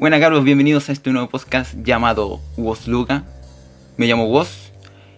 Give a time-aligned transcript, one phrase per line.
[0.00, 3.24] Buenas cabros, bienvenidos a este nuevo podcast llamado Woz Luca.
[3.96, 4.70] Me llamo Woz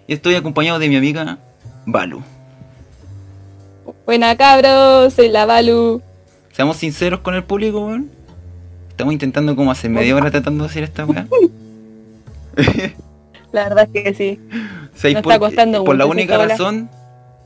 [0.07, 1.37] y estoy acompañado de mi amiga
[1.85, 2.23] Balu.
[4.07, 6.01] Buena cabros, soy la Balu.
[6.53, 8.11] Seamos sinceros con el público, weón.
[8.89, 11.27] Estamos intentando como hace media hora tratando de hacer esta weá.
[13.53, 14.41] La verdad es que sí.
[14.95, 16.89] ¿Sabéis Nos por, está costando por la única razón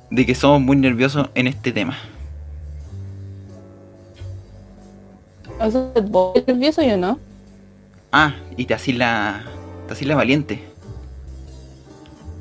[0.09, 1.99] de que somos muy nerviosos en este tema.
[5.65, 7.19] ¿No sos vos nervioso yo no?
[8.13, 9.45] Ah, y te hacís la.
[9.87, 10.63] te hacís la valiente.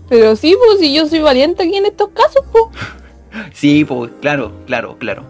[0.10, 2.66] Pero sí, pues si yo soy valiente aquí en estos casos, pues.
[3.54, 5.24] Sí, pues, claro, claro, claro.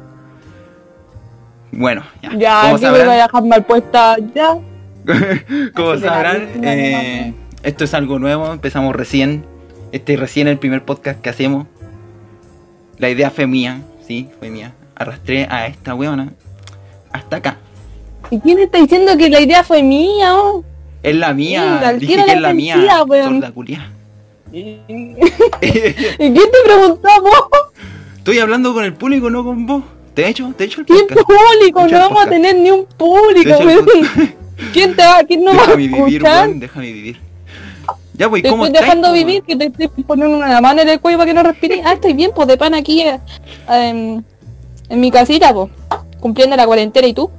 [1.72, 2.36] Bueno, ya.
[2.36, 4.58] Ya, que me voy a dejar mal puesta, ya.
[5.76, 9.46] como sabrán, eh, esto es algo nuevo, empezamos recién.
[9.92, 11.68] Este es recién el primer podcast que hacemos.
[12.98, 14.74] La idea fue mía, sí, fue mía.
[14.96, 16.34] Arrastré a esta weona
[17.14, 17.58] hasta acá.
[18.34, 20.36] ¿Y quién está diciendo que la idea fue mía?
[20.36, 20.64] oh?
[21.04, 23.92] Es la mía, Venga, dije que es la mía, sorda culia.
[24.52, 24.78] ¿Y
[26.18, 27.62] quién te preguntó vos?
[28.18, 29.84] Estoy hablando con el público, no con vos.
[30.16, 30.52] ¿Te he hecho?
[30.58, 31.28] ¿Te he hecho el ¿Quién podcast?
[31.28, 31.80] público?
[31.82, 33.54] Escucha No vamos a tener ni un Te público.
[34.74, 36.48] ¿Quién te va, quién no va a Déjame vivir, escuchar?
[36.48, 37.20] weón, déjame vivir.
[38.16, 38.96] Ya, pues, Te ¿cómo estoy estás?
[38.96, 41.82] dejando vivir, que te estoy poniendo una mano en el cuello para que no respires.
[41.86, 43.20] Ah, estoy bien, pues de pan aquí eh,
[43.70, 44.24] em,
[44.90, 45.70] en mi casita, pues.
[46.20, 47.30] Cumpliendo la cuarentena, ¿y tú?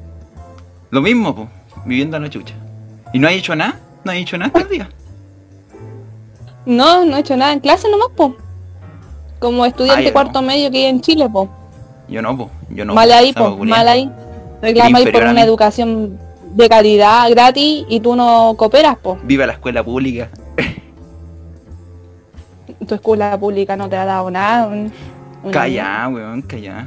[0.95, 1.49] Lo mismo, pues,
[1.87, 2.55] viviendo a la chucha.
[3.13, 3.81] ¿Y no has hecho nada?
[4.05, 4.87] ¿No has hecho nada estos días?
[6.65, 8.31] No, no he hecho nada en clase nomás, pues.
[9.41, 11.49] Como estudiante Ah, cuarto medio que hay en Chile, pues.
[12.09, 12.95] Yo no, pues, yo no.
[12.95, 13.57] mal ahí, culiao.
[13.65, 14.09] mal ahí.
[14.63, 16.17] Reclama ahí por una educación
[16.55, 19.19] de calidad gratis y tú no cooperas, pues.
[19.25, 20.29] Viva la escuela pública.
[22.87, 24.69] Tu escuela pública no te ha dado nada.
[24.69, 24.93] un-
[25.51, 26.87] Calla, weón, calla.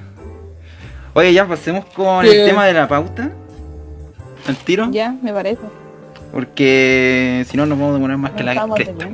[1.14, 2.44] Oye, ya pasemos con ¿Qué?
[2.44, 3.32] el tema de la pauta.
[4.48, 4.90] Al tiro.
[4.92, 5.62] Ya, me parece.
[6.32, 9.10] Porque si no nos vamos a demorar más que la cresta.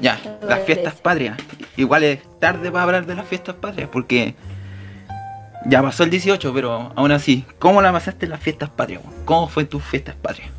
[0.00, 1.30] Ya, las fiestas parece.
[1.32, 1.38] patrias.
[1.76, 4.34] Igual es tarde para hablar de las fiestas patrias, porque
[5.66, 9.02] ya pasó el 18, pero aún así, ¿cómo la pasaste en las fiestas patrias?
[9.24, 10.50] ¿Cómo fue tus fiestas patrias?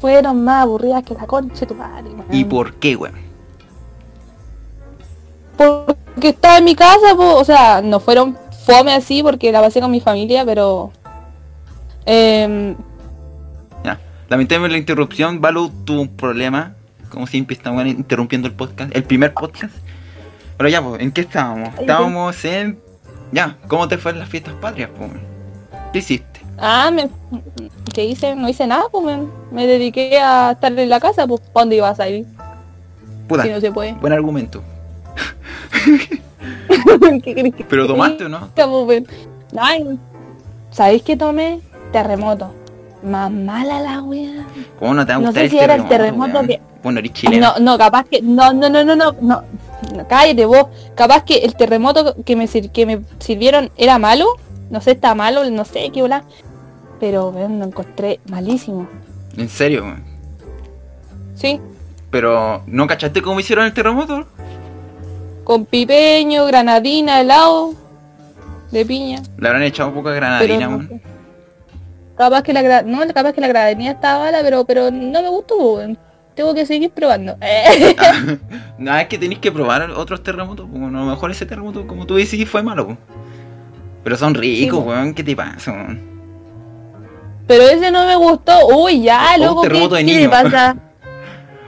[0.00, 2.10] Fueron más aburridas que la concha de tu madre.
[2.30, 3.14] ¿Y por qué, weón?
[5.56, 8.38] Porque estaba en mi casa, po, o sea, no fueron
[8.72, 10.92] fome así porque la pasé con mi familia, pero...
[12.06, 12.74] em,
[13.84, 13.98] Ya,
[14.28, 16.74] lamentablemente la interrupción, Balu tuvo un problema.
[17.10, 19.74] Como siempre estamos interrumpiendo el podcast, el primer podcast.
[20.58, 21.70] Pero ya, pues, ¿en qué estábamos?
[21.78, 22.78] Estábamos en...
[23.32, 25.10] Ya, ¿cómo te fue en las fiestas patrias, pues?
[25.92, 26.40] ¿Qué hiciste?
[26.58, 27.08] ah, me,
[27.94, 28.34] ¿qué hice?
[28.34, 31.76] No hice nada, pues me, me dediqué a estar en la casa, pues ¿pa' dónde
[31.76, 32.26] ibas a ir?
[33.28, 33.92] Puta, Si no se puede.
[33.92, 34.62] buen argumento.
[37.22, 38.48] ¿Qué crees que Pero te tomaste o no?
[39.56, 39.98] Ay,
[40.70, 41.60] ¿sabéis qué tomé?
[41.92, 42.52] Terremoto.
[43.02, 44.46] Más mala la wea.
[44.78, 47.54] ¿Cómo no te va a No sé si era el terremoto, que- Bueno, eres chileno.
[47.58, 48.20] No, no, capaz que.
[48.22, 49.42] No, no, no, no, no, no.
[49.94, 50.66] no, Cállate vos.
[50.94, 54.26] Capaz que el terremoto que me, sir- que me sirvieron era malo.
[54.70, 56.24] No sé, está malo, no sé qué bola.
[57.00, 58.88] Pero weón, lo encontré malísimo.
[59.36, 60.04] En serio, weón.
[61.36, 61.60] Sí.
[62.10, 64.26] Pero, ¿no cachaste cómo hicieron el terremoto?
[65.48, 67.72] Con pipeño, granadina, helado.
[68.70, 69.22] De piña.
[69.38, 71.00] Le habrán echado un poco de granadina, no sé.
[72.18, 75.80] Capaz que la no, capaz que la granadina estaba mala, pero, pero no me gustó.
[76.34, 77.38] Tengo que seguir probando.
[78.78, 80.66] Nada, es que tenéis que probar otros terremotos.
[80.66, 82.84] a lo mejor ese terremoto, como tú decís, fue malo.
[82.84, 82.98] pues.
[84.04, 85.14] Pero son ricos, Sí, weón.
[85.14, 85.96] ¿Qué te pasa,
[87.46, 88.66] pero ese no me gustó.
[88.66, 90.76] Uy, ya, loco, ¿qué, terremoto de qué le pasa?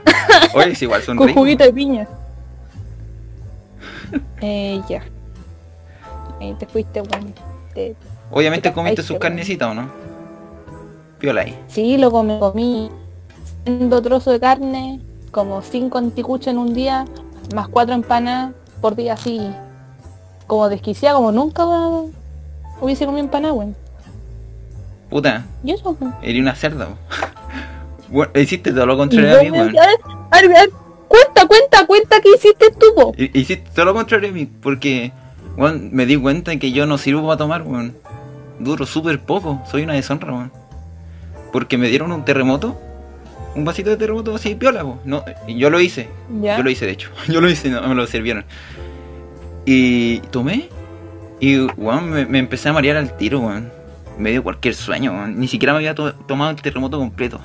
[0.53, 1.41] Oye, es igual, son Con ricos.
[1.41, 2.07] juguito de piña.
[4.41, 5.03] eh, ya.
[6.39, 7.01] Ahí te fuiste.
[7.73, 7.95] Te-
[8.31, 9.89] Obviamente comiste sus carnecitas, ¿o no?
[11.19, 11.57] Piola ahí.
[11.67, 12.89] Sí, loco, me comí
[13.65, 14.99] dos trozos de carne,
[15.31, 17.05] como cinco anticuchos en un día,
[17.53, 19.39] más cuatro empanadas por día, así.
[20.47, 21.63] Como desquiciada, como nunca
[22.81, 23.75] hubiese comido empanada, weón.
[25.09, 26.87] Puta, Y eso, eres una cerda.
[28.09, 29.73] Bueno, hiciste todo lo contrario a mí, weón.
[31.11, 33.13] Cuenta, cuenta, cuenta qué hiciste tú, po.
[33.17, 35.11] Hiciste todo lo contrario a mí, porque,
[35.57, 37.95] weón, me di cuenta que yo no sirvo para tomar, weón.
[38.59, 40.51] Duro súper poco, soy una deshonra, weón.
[41.51, 42.79] Porque me dieron un terremoto,
[43.55, 44.99] un vasito de terremoto así, piola, weón.
[45.05, 46.07] No, y yo lo hice,
[46.41, 46.57] Ya.
[46.57, 48.45] yo lo hice de hecho, yo lo hice, no me lo sirvieron.
[49.65, 50.69] Y tomé,
[51.39, 53.71] y, weón, me, me empecé a marear al tiro, weón.
[54.17, 55.39] Me dio cualquier sueño, weón.
[55.39, 57.39] Ni siquiera me había to- tomado el terremoto completo.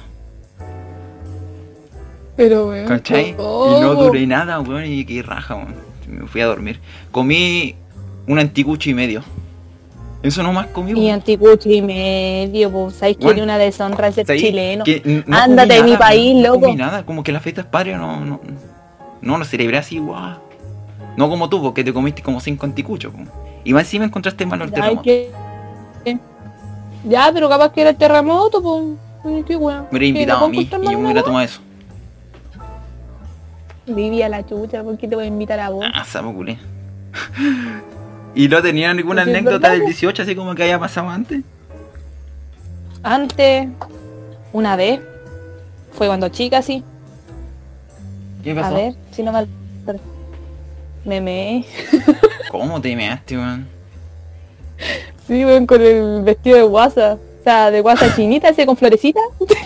[2.36, 2.86] Pero, weón.
[2.86, 3.34] ¿Cachai?
[3.38, 5.74] oh, Y no duré nada, weón, y qué raja, weón.
[6.08, 6.80] Me fui a dormir.
[7.10, 7.74] Comí
[8.26, 9.22] un anticucho y medio.
[10.22, 11.10] Eso nomás comí, Y weón.
[11.14, 14.84] anticucho y medio, pues, ¿sabes que era una deshonra ser chileno?
[14.84, 16.42] Que no Ándate de mi nada, país, weón.
[16.42, 16.54] loco.
[16.60, 18.40] No comí nada, como que las fiestas patrias no, no,
[19.22, 20.38] no lo celebré así, guau.
[21.16, 23.20] No como tú, porque te comiste como cinco anticuchos, po.
[23.64, 25.02] Y más encima encontraste malo el terremoto.
[25.02, 25.30] que...
[27.08, 29.44] Ya, pero capaz que era el terremoto, pues.
[29.46, 29.86] Qué weón.
[29.90, 31.60] Me hubiera invitado a mí y yo me hubiera tomado eso.
[33.86, 35.84] Vivía la chucha, ¿por qué te voy a invitar a vos?
[35.94, 36.58] Ah, sapo culé.
[38.34, 39.86] ¿Y no tenía ninguna Pues anécdota del po.
[39.86, 41.42] 18 así como que haya pasado antes?
[43.02, 43.68] Antes,
[44.52, 45.00] una vez,
[45.92, 46.82] fue cuando chica, sí.
[48.42, 48.74] ¿Qué A pasó?
[48.74, 49.48] ver, si no mal.
[51.04, 51.64] Me meé.
[52.50, 53.68] ¿Cómo te measte, weón?
[55.28, 57.14] Sí, weón, con el vestido de guasa.
[57.14, 59.20] O sea, de guasa chinita, ese con florecita.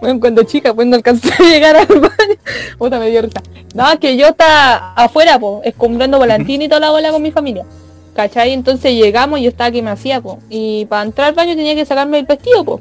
[0.00, 2.36] Bueno, cuando chica, pues no alcanzé a llegar al baño.
[2.78, 3.40] Puta, me dio risa.
[3.76, 7.30] No, es que yo estaba afuera, po, escombrando volantín y toda la bola con mi
[7.30, 7.66] familia.
[8.14, 8.54] ¿Cachai?
[8.54, 10.38] Entonces llegamos y yo estaba que me hacía, po.
[10.48, 12.80] Y para entrar al baño tenía que sacarme el vestido, po.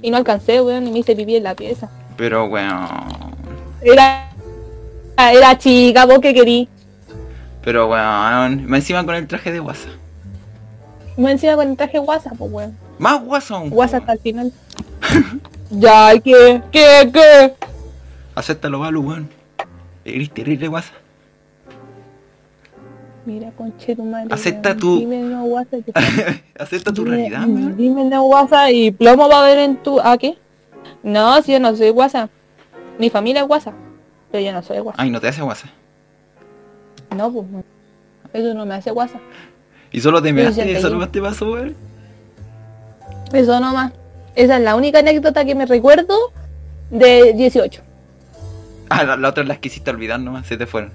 [0.00, 1.90] Y no alcancé, weón, y me hice pipí en la pieza.
[2.16, 2.86] Pero, weón.
[3.82, 4.30] Era,
[5.16, 6.68] era chica, vos que querí.
[7.64, 8.64] Pero, weón.
[8.66, 9.88] Más encima con el traje de guasa.
[11.16, 12.78] Me encima con el traje guasa, pues, weón.
[13.00, 13.58] Más guasa.
[13.58, 14.52] Guasa hasta el final.
[15.70, 16.62] ya, ¿qué?
[16.70, 17.10] ¿Qué?
[17.12, 17.54] ¿Qué?
[18.36, 19.37] Acéptalo, Balu, weón.
[20.14, 20.92] Eres terrible guasa.
[23.26, 24.28] Mira, conche tu madre.
[24.32, 25.76] Acepta tu- Dime no guasa.
[25.84, 25.92] que-
[26.58, 27.76] Acepta tu dime- realidad, weón.
[27.76, 30.00] Dime no guasa y plomo va a haber en tu...
[30.00, 30.38] ¿A qué?
[31.02, 32.30] No, si yo no soy guasa.
[32.98, 33.72] Mi familia es guasa.
[34.30, 35.02] Pero yo no soy guasa.
[35.02, 35.68] Ay, no te hace guasa.
[37.14, 37.46] No, pues.
[37.48, 37.62] no.
[38.32, 39.18] Eso no me hace guasa.
[39.90, 41.74] Y solo te measte, eso nomás te pasó, weón.
[43.32, 43.92] Eso nomás.
[44.34, 46.14] Esa es la única anécdota que me recuerdo
[46.90, 47.82] de 18.
[48.90, 50.92] Ah, la, la otra las quisiste olvidar nomás, se te fueron.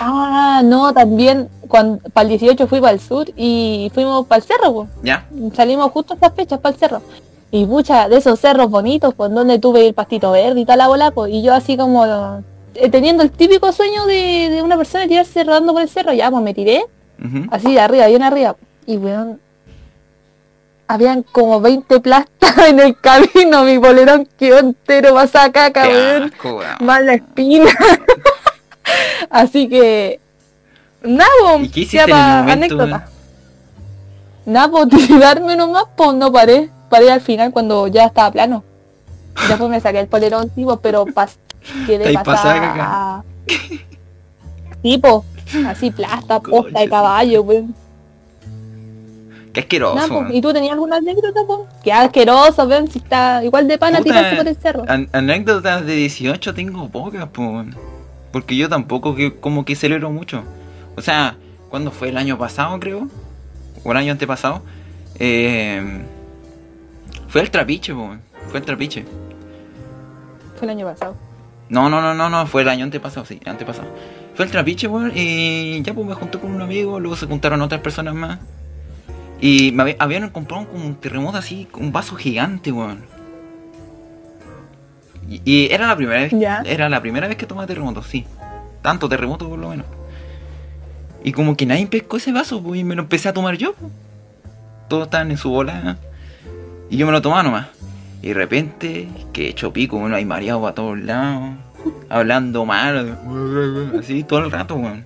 [0.00, 4.44] Ah, no, también cuando para el 18 fui para el sur y fuimos para el
[4.44, 4.88] cerro, pues.
[5.02, 5.26] ¿Ya?
[5.54, 7.02] Salimos justo a estas fechas para el cerro.
[7.50, 10.88] Y mucha de esos cerros bonitos, pues donde tuve el pastito verde y tal la
[10.88, 12.04] bola, pues, y yo así como
[12.74, 16.30] eh, teniendo el típico sueño de, de una persona tirarse rodando por el cerro, ya
[16.30, 16.84] pues me tiré,
[17.50, 18.56] así de arriba, bien arriba.
[18.86, 19.40] Y weón,
[20.88, 26.32] habían como 20 plastas en el camino, mi bolerón quedó entero más a caca, weón
[26.80, 27.70] más la espina.
[29.30, 30.20] Así que.
[31.02, 31.28] Nada,
[31.60, 33.08] ¿Y qué pa' momento, anécdota.
[34.46, 36.70] Nada, pues tirarme nomás, pues no paré.
[36.88, 38.64] Paré al final cuando ya estaba plano.
[39.46, 41.38] Después me saqué el polerón, sí, po, pero pas
[41.86, 43.24] quedé pasada pasada.
[44.82, 45.24] Tipo,
[45.66, 47.74] así plasta, posta de caballo, weón.
[49.52, 50.34] Qué asqueroso, weón.
[50.34, 51.66] ¿Y tú tenías alguna anécdota, po?
[51.82, 54.84] Qué asqueroso, weón, si está igual de pana Puta, tirarse por el cerro.
[54.88, 57.64] an- anécdotas de 18 tengo pocas, po.
[58.32, 60.42] Porque yo tampoco que como que celebro mucho.
[60.96, 61.36] O sea,
[61.70, 62.10] ¿cuándo fue?
[62.10, 63.08] El año pasado, creo.
[63.84, 64.62] O el año antepasado.
[65.18, 66.02] Eh,
[67.28, 68.10] fue el trapiche, po.
[68.48, 69.04] Fue el trapiche.
[70.56, 71.14] Fue el año pasado.
[71.68, 73.88] No, no, no, no, no, fue el año antepasado, sí, antepasado.
[74.34, 77.60] Fue el trapiche, weón, y ya pues me junté con un amigo, luego se juntaron
[77.62, 78.38] otras personas más.
[79.40, 83.04] Y me había- habían comprado como un terremoto así, un vaso gigante, weón.
[85.28, 86.62] Y, y era la primera vez, Ya.
[86.64, 88.24] era la primera vez que tomaba terremoto, sí.
[88.82, 89.86] Tanto terremoto por lo menos.
[91.22, 93.74] Y como que nadie pescó ese vaso, pues, y me lo empecé a tomar yo.
[93.74, 93.92] pues.
[94.88, 95.98] Todos estaban en su bola.
[96.88, 97.66] Y yo me lo tomaba nomás.
[98.22, 101.50] Y de repente, que hecho pico, bueno, hay mareado para todos lados.
[102.08, 103.18] Hablando mal.
[103.98, 105.04] Así todo el rato, weón.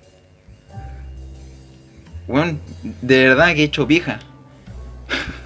[2.28, 2.60] Weón,
[3.02, 4.18] de verdad que he hecho pija.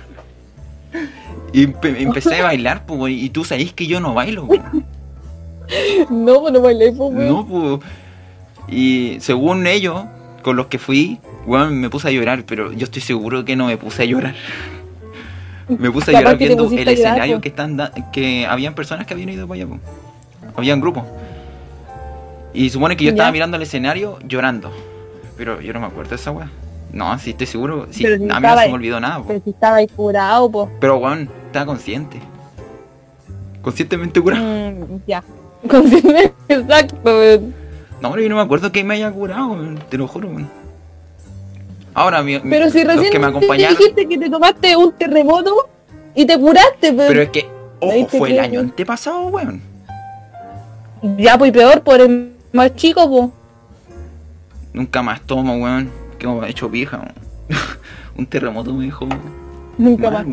[1.52, 4.84] Y empe- empecé a bailar, pues, y tú sabés que yo no bailo, weón.
[6.10, 7.28] No, pues no bailé, pues, weón.
[7.28, 7.80] No, pues.
[8.68, 10.04] Y según ellos,
[10.42, 13.66] con los que fui, weón, me puse a llorar, pero yo estoy seguro que no
[13.66, 14.34] me puse a llorar.
[15.68, 19.30] Me puse a llorar viendo el llorar, escenario que están que habían personas que habían
[19.30, 19.80] ido para allá, po.
[20.56, 21.02] Habían grupos.
[22.54, 24.70] Y supone que yo estaba mirando el escenario llorando.
[25.36, 26.48] Pero yo no me acuerdo de esa weá.
[26.92, 27.86] No, sí estoy seguro.
[27.90, 29.24] Sí, Pero a si mí no se me olvidó nada, po.
[29.28, 30.68] Pero si estaba ahí curado, pues.
[30.80, 32.18] Pero weón, estaba consciente.
[33.62, 34.44] Conscientemente curado.
[34.44, 35.22] Mm, ya.
[35.68, 37.54] Consciente, exacto, weón.
[38.00, 40.48] No, pero yo no me acuerdo que me haya curado, weón, te lo juro, weón.
[41.94, 43.76] Ahora, mi, Pero si los recién que me te acompañaron.
[43.76, 45.68] dijiste que te tomaste un terremoto
[46.14, 47.48] y te curaste, pero, Pero es que,
[47.80, 49.60] ojo, fue el año antepasado, weón.
[51.16, 53.30] ya pues peor por el más chico, pues.
[54.74, 55.90] Nunca más tomo, weón.
[56.18, 57.12] Que me he hecho vieja.
[58.16, 59.06] Un terremoto me dejó.
[59.78, 60.24] Nunca más.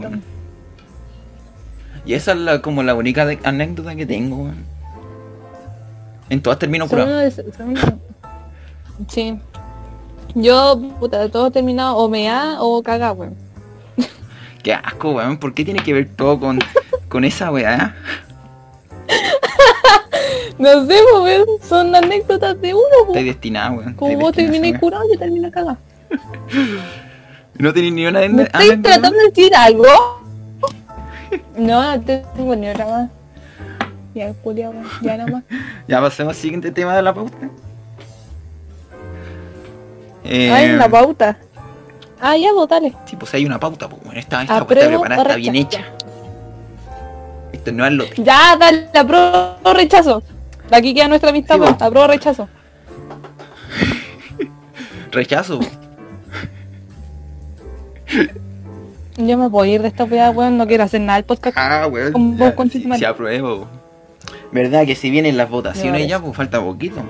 [2.06, 4.66] Y esa es la, como la única de- anécdota que tengo, weón.
[6.30, 7.18] En todas termino curado.
[7.18, 7.32] de
[9.10, 9.40] Sí.
[10.36, 13.36] Yo, puta, todo terminado o mea o caga, weón.
[14.64, 15.38] Qué asco, weón.
[15.38, 16.60] ¿Por qué tiene que ver todo con,
[17.10, 17.96] con esa weá?
[20.58, 21.46] No sé, weón.
[21.68, 23.12] Son anécdotas de uno, po.
[23.12, 23.94] Estás destinado, weón.
[23.96, 25.78] Como vos destinada terminé curado, yo terminé cagado.
[27.58, 28.94] ¿No tenés ni una ¿Me estáis anécdota?
[28.94, 29.86] tratando de decir algo?
[31.58, 33.10] No, no tengo ni otra más.
[34.16, 34.86] Ya, Julia, weón.
[35.02, 35.44] Ya nomás.
[35.88, 37.38] Ya pasemos al siguiente tema de la pauta.
[40.24, 41.38] Eh, Ah, en la pauta.
[42.22, 42.94] Ah, ya, vos, dale.
[43.06, 45.82] Sí, pues hay una pauta, pues bueno, esta, esta está preparada, está bien hecha.
[47.52, 50.24] Esto no es lo Ya, dale, apruebo o rechazo.
[50.72, 52.50] Aquí queda nuestra amistad, Sí, o rechazo.
[55.12, 55.60] rechazo.
[59.18, 60.58] Yo me puedo ir de esta weá, weón.
[60.58, 61.56] No quiero hacer nada el podcast.
[61.58, 62.14] Ah, weón.
[62.14, 63.68] Con vos, con sí, apruebo.
[64.52, 67.02] ¿Verdad que si vienen las votaciones ya, pues falta poquito?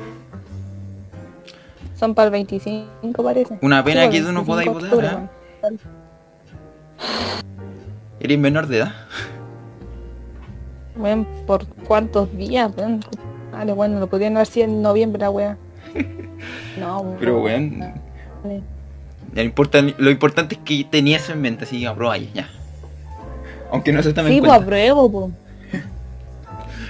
[1.98, 3.58] Son para el 25, parece.
[3.62, 5.30] Una pena Sí, que el tú no 25 podáis votar,
[5.64, 5.78] ¿eh?
[8.20, 8.94] Eres menor de edad.
[10.96, 13.02] Weón, ¿por cuántos días, weón?
[13.54, 15.58] Vale, bueno, lo podrían haber sido en noviembre, la weá.
[16.78, 17.16] No.
[17.20, 17.80] Pero, weón,
[18.44, 18.62] Vale.
[19.34, 22.50] ya no importa, lo importante es que tenía eso en mente, así que aprueba ya.
[23.72, 25.32] Aunque no se tome Sí, pues apruebo, pues.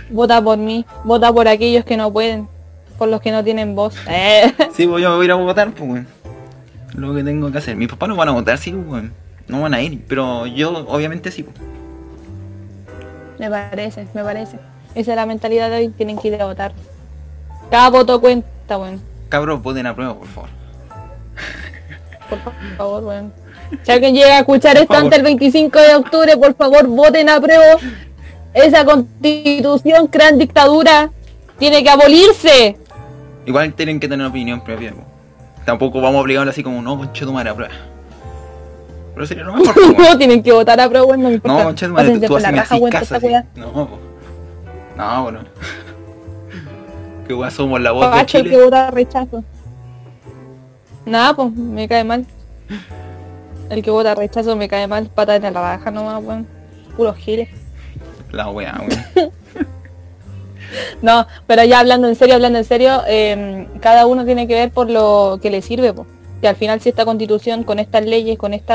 [0.09, 2.47] Vota por mí, vota por aquellos que no pueden,
[2.97, 3.95] por los que no tienen voz.
[4.09, 4.53] Eh.
[4.73, 6.07] Sí, pues yo me voy a ir a votar, pues, weón.
[6.95, 7.75] Lo que tengo que hacer.
[7.75, 9.13] Mis papás no van a votar, sí, pues, weón.
[9.47, 11.55] No van a ir, pero yo, obviamente, sí, pues.
[13.37, 14.57] Me parece, me parece.
[14.95, 16.71] Esa es la mentalidad de hoy, tienen que ir a votar.
[17.71, 19.01] Cada voto cuenta, weón.
[19.29, 20.49] Cabros, voten a prueba, por favor.
[22.29, 22.39] Por
[22.77, 23.33] favor, weón.
[23.81, 25.05] Si alguien llega a escuchar esto favor.
[25.05, 27.77] antes del 25 de octubre, por favor, voten a prueba.
[28.53, 31.09] Esa constitución, gran dictadura,
[31.57, 32.77] tiene que abolirse.
[33.47, 35.07] Igual tienen que tener opinión propia, pues.
[35.65, 37.73] Tampoco vamos a obligarlo así como, no, conche tu madre, a prueba.
[39.15, 39.95] Pero sería lo mejor, weón.
[39.97, 41.57] no, tienen que votar a prueba, weón, no me importa.
[41.57, 43.25] No, conche tu madre, tú así weón, así.
[43.25, 43.45] weá.
[43.55, 44.12] No, pues.
[44.97, 45.39] No, bueno.
[47.27, 48.63] Que weón, somos la voz de Pacho, el que Chile.
[48.65, 49.43] vota rechazo.
[51.05, 52.25] Nada, pues, me cae mal.
[53.69, 56.45] El que vota rechazo me cae mal, pata en la baja nomás, weón.
[56.97, 57.47] Puros giles.
[58.31, 58.81] La weá,
[59.15, 59.31] weón.
[61.01, 64.71] No, pero ya hablando en serio, hablando en serio, eh, cada uno tiene que ver
[64.71, 66.07] por lo que le sirve, po.
[66.41, 68.73] Y al final si esta constitución con estas leyes, con este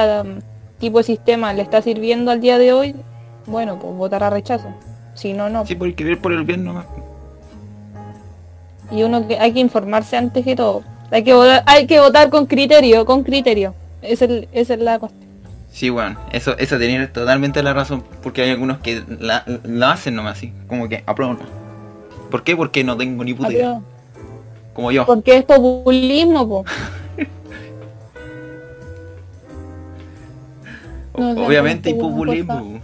[0.79, 2.95] tipo de sistema le está sirviendo al día de hoy,
[3.47, 4.69] bueno, pues votará rechazo.
[5.19, 5.67] Si no, no.
[5.67, 6.87] Sí, por querer por el bien nomás.
[8.93, 10.85] Y uno que hay que informarse antes que todo.
[11.11, 13.75] Hay que votar, hay que votar con criterio, con criterio.
[14.01, 15.29] Esa es, esa es la cuestión.
[15.73, 16.17] Sí, weón.
[16.31, 18.05] Eso, eso tenía totalmente la razón.
[18.23, 20.53] Porque hay algunos que la, la hacen nomás así.
[20.69, 21.39] Como que aprueban.
[22.31, 22.55] ¿Por qué?
[22.55, 23.81] Porque no tengo ni puta idea.
[24.73, 25.05] Como yo.
[25.05, 26.65] Porque es populismo, po.
[31.19, 32.78] No Obviamente hay populismo.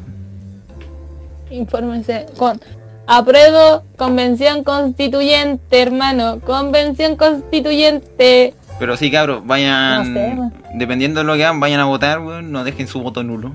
[1.51, 2.61] Infórmense con
[3.07, 8.55] apruebo convención constituyente, hermano, convención constituyente.
[8.79, 10.15] Pero sí, cabros, vayan.
[10.15, 10.53] No sé, weón.
[10.75, 12.51] dependiendo de lo que hagan, vayan a votar, weón.
[12.51, 13.53] No dejen su voto nulo.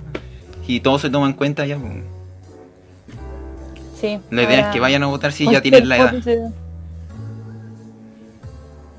[0.68, 2.04] Y todo se toma en cuenta ya, weón.
[4.00, 4.20] Sí.
[4.30, 6.14] La idea es que vayan a votar si ya tienen la edad.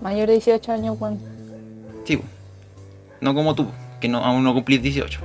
[0.02, 1.18] Mayor de 18 años, weón.
[2.04, 2.28] Sí, weón.
[3.20, 3.66] No como tú,
[4.00, 5.20] que no, aún no cumplís 18.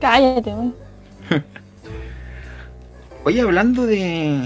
[0.00, 0.74] Cállate, weón.
[3.24, 4.40] Oye, hablando de.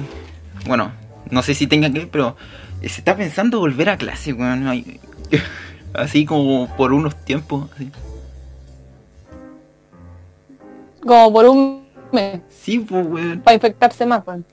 [0.66, 0.92] Bueno,
[1.30, 2.36] no sé si tenga que ver, pero
[2.80, 4.66] se está pensando volver a clase, weón.
[5.94, 7.70] Así como por unos tiempos.
[7.74, 7.90] así.
[11.06, 13.40] Como por un mes, Sí, pues, weón.
[13.40, 14.44] para infectarse más, weón.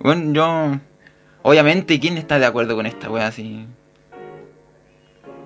[0.00, 0.80] Bueno, yo.
[1.42, 3.66] Obviamente, ¿quién está de acuerdo con esta weá así?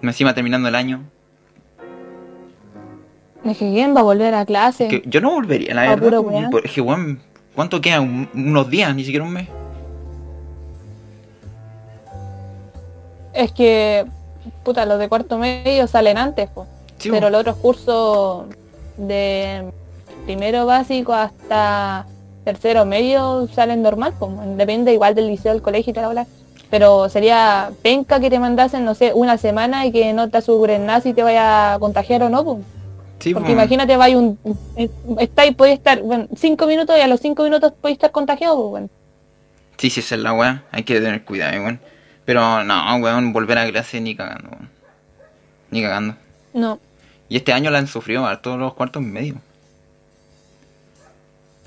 [0.03, 1.03] Encima terminando el año.
[3.45, 4.89] Es que quién va a volver a clase.
[4.89, 6.23] Que yo no volvería, la Ah, verdad.
[6.51, 7.21] por- Es que, weón,
[7.61, 8.01] ¿cuánto queda?
[8.01, 9.47] Un- unos días, ni siquiera un mes.
[13.35, 14.07] Es que,
[14.65, 16.67] puta, los de cuarto medio salen antes, po.
[16.97, 18.47] Sí, pero los otros cursos
[18.97, 19.71] de
[20.25, 22.07] primero básico hasta
[22.45, 26.27] tercero medio salen normal, pues, depende igual del liceo, del colegio y tal.
[26.71, 30.87] Pero sería penca que te mandasen, no sé, una semana y que no te aseguren
[30.87, 32.59] nada si te vaya a contagiar o no, pues.
[33.21, 33.53] Sí, Porque po.
[33.53, 34.39] imagínate, vaya un,
[35.19, 38.71] estáis, podéis estar, bueno, cinco minutos y a los cinco minutos podéis estar contagiado, pues,
[38.71, 38.89] bueno.
[39.79, 40.65] Sí, sí, esa es la weá.
[40.73, 41.81] Hay que tener cuidado, weón.
[42.25, 44.71] Pero no, weón, volver a clase ni cagando, weón.
[45.71, 46.17] Ni cagando.
[46.55, 46.79] No,
[47.29, 49.37] Y este año la han sufrido a todos los cuartos medio.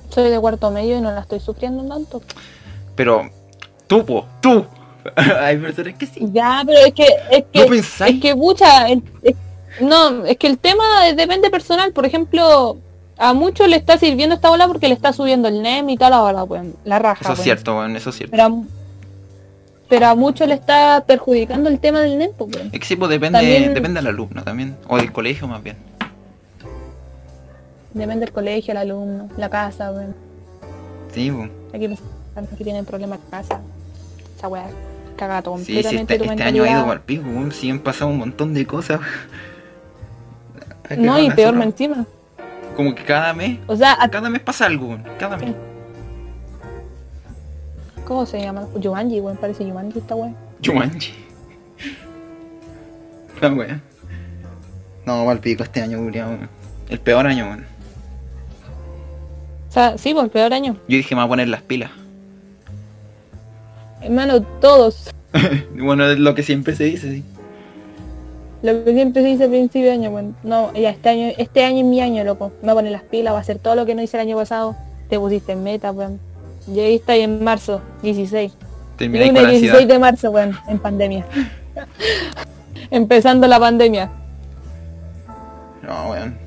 [0.10, 2.22] soy de cuarto medio y no la estoy sufriendo tanto.
[2.96, 3.30] Pero,
[3.88, 4.66] tú, po, tú.
[5.16, 6.20] Hay personas que sí.
[6.32, 8.16] Ya, pero es que, es que, ¿No pensáis?
[8.16, 9.36] es que pucha, el- es,
[9.82, 10.84] No, es que el tema
[11.16, 11.92] depende personal.
[11.94, 12.78] Por ejemplo,
[13.18, 16.10] a muchos le está sirviendo esta ola porque le está subiendo el NEM y toda
[16.12, 17.22] la ola, pues, la raja.
[17.22, 17.44] Eso es pues.
[17.44, 18.32] cierto, weón, eso es cierto.
[18.32, 18.52] Pero a,
[19.90, 22.56] pero a muchos le está perjudicando el tema del NEM, pues.
[22.72, 24.76] Es que sí, pues depende, También- depende del alumno también.
[24.88, 25.78] O del colegio más bien.
[27.94, 30.16] Depende del colegio, el alumno, la casa, weón.
[31.14, 31.50] Sí, pues.
[31.74, 31.88] Aquí
[32.58, 33.60] que tienen problemas en casa.
[34.38, 34.66] Esa weá
[35.16, 37.24] caga Sí, sí, completamente este, tu este año ha ido al pico.
[37.52, 39.00] Sí, han pasado un montón de cosas.
[40.98, 41.64] No, y peor zorra.
[41.66, 42.06] encima.
[42.76, 45.04] Como que cada mes, O sea, a- cada mes pasa algo, weón.
[45.20, 45.54] Cada mes.
[48.06, 48.68] ¿cómo se llama?
[48.82, 50.34] Jumanji, weón, parece Jumanji esta weá.
[50.64, 51.14] Jumanji.
[53.42, 53.80] La wea.
[55.06, 56.50] No, al pico este año, weón.
[56.90, 57.66] El peor año, weón.
[59.70, 60.74] O sea, sí, pues el peor año.
[60.88, 61.92] Yo dije, me voy a poner las pilas.
[64.02, 65.10] Hermano, todos.
[65.76, 67.24] bueno, es lo que siempre se dice, sí.
[68.64, 70.36] Lo que siempre se dice a principio de año, weón.
[70.42, 72.52] No, ya este año, este año es mi año, loco.
[72.62, 74.22] Me voy a poner las pilas, voy a hacer todo lo que no hice el
[74.22, 74.76] año pasado.
[75.10, 76.20] Te pusiste en meta, weón.
[76.68, 78.54] Ya ahí está ahí en marzo, 16.
[78.98, 79.94] Termináis Lunes con 16 ansiedad.
[79.94, 81.26] de marzo, weón, en pandemia.
[82.90, 84.10] Empezando la pandemia.
[85.82, 86.38] No, weón.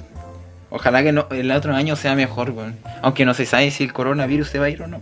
[0.70, 2.76] Ojalá que no, el otro año sea mejor, weón.
[3.02, 5.00] Aunque no se sabe si el coronavirus se va a ir o no.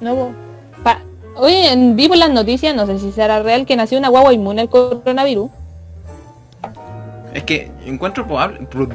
[0.00, 0.32] No, po.
[0.82, 1.00] Pa-
[1.36, 4.32] Oye, en- vi por las noticias, no sé si será real, que nació una guagua
[4.32, 5.50] inmune al coronavirus.
[7.32, 8.88] Es que encuentro probable, pro-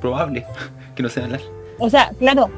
[0.00, 0.46] probable
[0.94, 1.40] que no sea hablar.
[1.78, 2.48] O sea, claro,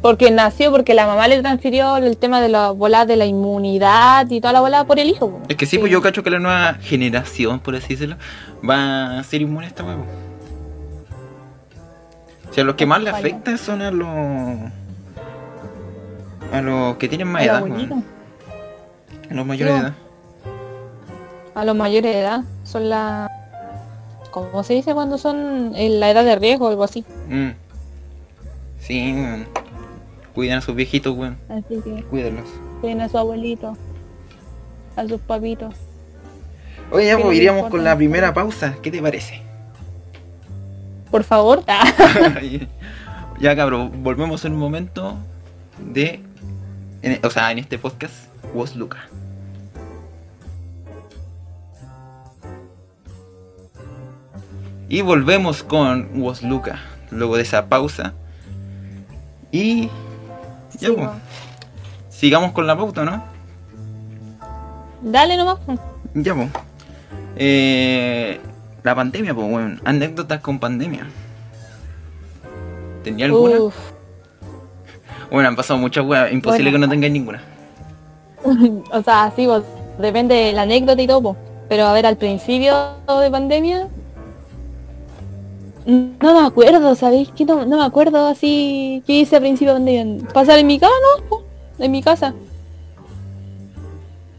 [0.00, 4.28] porque nació porque la mamá le transfirió el tema de la bola de la inmunidad
[4.30, 5.30] y toda la bola por el hijo.
[5.30, 5.40] po.
[5.48, 8.16] Es que sí, pues yo cacho que la nueva generación, por así decirlo,
[8.68, 10.04] va a ser inmune a esta huevo.
[12.50, 13.26] O sea, los que más le Ojalá.
[13.28, 14.08] afecta son a los.
[16.52, 17.62] a los que tienen más edad.
[19.32, 19.94] A los mayores de edad.
[21.54, 22.40] A los mayores de edad.
[22.64, 23.28] Son la...
[24.30, 27.04] ¿Cómo se dice cuando son en la edad de riesgo o algo así?
[27.28, 27.50] Mm.
[28.80, 29.46] Sí, weón.
[30.34, 31.36] Cuidan a sus viejitos, weón.
[31.48, 32.48] Así que Cuídenlos.
[32.80, 33.76] cuiden a su abuelito,
[34.96, 35.74] a sus papitos.
[36.90, 38.74] Oye, ya pues, iríamos con la primera pausa.
[38.82, 39.42] ¿Qué te parece?
[41.10, 41.62] Por favor.
[41.68, 41.84] Ah.
[43.40, 45.16] ya, cabrón, volvemos en un momento
[45.78, 46.20] de.
[47.02, 48.14] en- o sea, en este podcast,
[48.54, 49.08] Was Luca.
[54.92, 56.78] Y volvemos con Was Luca,
[57.10, 58.12] luego de esa pausa.
[59.50, 59.88] Y.
[60.78, 61.08] Ya, pues,
[62.10, 63.24] sigamos con la pauta, ¿no?
[65.00, 65.60] Dale nomás.
[65.60, 65.78] po.
[66.12, 66.50] Ya, pues.
[67.36, 68.38] Eh,
[68.82, 69.80] la pandemia, pues, bueno.
[69.82, 71.06] Anécdotas con pandemia.
[73.02, 73.60] ¿Tenía alguna?
[73.60, 73.74] Uf.
[75.30, 76.30] Bueno, han pasado muchas weas.
[76.32, 76.84] Imposible Bueno.
[76.84, 77.42] que no tengáis ninguna.
[78.92, 79.62] o sea, sí, pues,
[79.98, 81.22] depende de la anécdota y todo.
[81.22, 81.36] po.
[81.70, 82.74] Pero a ver, al principio
[83.08, 83.88] de pandemia...
[85.84, 87.30] No me acuerdo, ¿sabéis?
[87.32, 89.02] Que no, no me acuerdo así...
[89.06, 90.22] ¿Qué hice al principio de?
[90.32, 90.92] Pasar en mi casa,
[91.28, 91.38] ¿no?
[91.78, 92.34] En mi casa.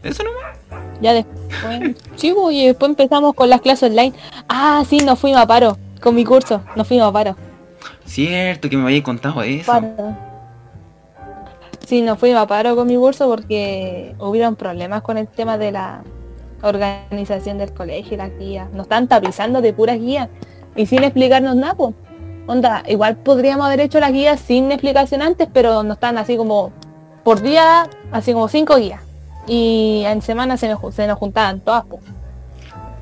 [0.02, 0.58] Eso nomás.
[1.00, 1.96] Ya después...
[2.16, 4.14] sí, y después empezamos con las clases online.
[4.48, 5.76] Ah, sí, nos fuimos a paro.
[6.00, 7.36] Con mi curso, nos fuimos a paro.
[8.06, 9.70] Cierto que me habéis contado eso.
[9.70, 10.16] Paro.
[11.86, 15.72] Sí, nos fuimos a paro con mi curso porque hubieron problemas con el tema de
[15.72, 16.02] la
[16.62, 18.70] organización del colegio y las guías.
[18.72, 20.30] Nos están tapizando de puras guías
[20.76, 21.94] y sin explicarnos nada, pues.
[22.46, 26.72] Onda, igual podríamos haber hecho las guías sin explicación antes, pero nos están así como
[27.22, 29.00] por día, así como cinco guías.
[29.46, 32.02] Y en semana se nos, ju- se nos juntaban todas, pues.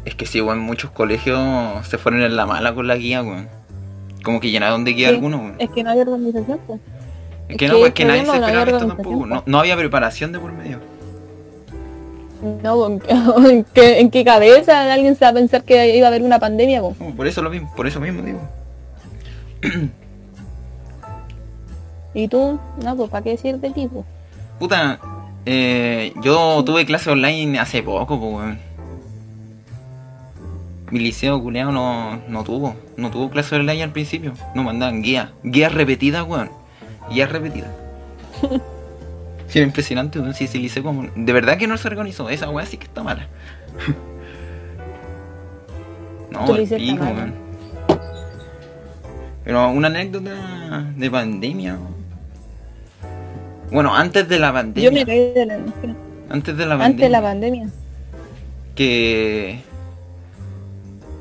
[0.05, 1.41] Es que sí, weón, muchos colegios
[1.89, 3.49] se fueron en la mala con la guía, weón.
[4.25, 5.55] Como que llenaron de guía Sí, algunos, weón.
[5.59, 6.81] Es que no había organización, pues.
[7.49, 9.43] Es que es no, pues que nadie se no esperaba esto tampoco.
[9.47, 10.79] No había preparación de por medio.
[12.43, 12.87] No,
[13.49, 16.41] ¿en qué, en qué cabeza alguien se va a pensar que iba a haber una
[16.41, 16.83] pandemia,
[17.17, 18.41] por eso lo mismo, por eso mismo digo.
[22.15, 22.59] ¿Y tú?
[22.85, 23.89] No, pues ¿para qué decir de ti?
[23.91, 24.05] pues?
[24.59, 24.99] Puta,
[25.47, 28.59] eh, yo tuve clase online hace poco, pues.
[30.91, 34.35] Mi liceo culeado no, no tuvo, no tuvo clase online al principio.
[34.55, 36.51] No mandaban guías, guías repetidas, weón.
[37.09, 37.71] Guías repetidas.
[39.53, 40.33] Sí, era impresionante, weón.
[40.33, 41.07] Sí, ese como...
[41.15, 43.27] De verdad que no se organizó, esa weá sí que está mala.
[46.31, 47.35] no, el pico, weón.
[49.45, 51.77] Pero una anécdota de pandemia.
[53.71, 54.89] Bueno, antes de la pandemia.
[54.89, 55.59] Yo me caí de la
[56.31, 56.87] Antes de la pandemia.
[56.87, 57.69] antes de la pandemia.
[58.75, 59.61] Que.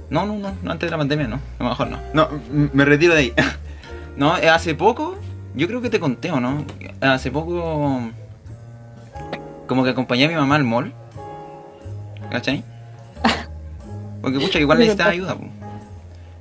[0.09, 1.41] No, no, no, no, antes de la pandemia no.
[1.59, 1.99] A lo mejor no.
[2.13, 3.33] No, me retiro de ahí.
[4.15, 5.17] No, eh, hace poco.
[5.55, 6.65] Yo creo que te conté, ¿o no?
[6.99, 8.11] Hace poco.
[9.71, 10.91] Como que acompañé a mi mamá al mall.
[12.29, 12.61] ¿Cachai?
[14.21, 15.45] Porque pucha, igual necesitaba ayuda, po.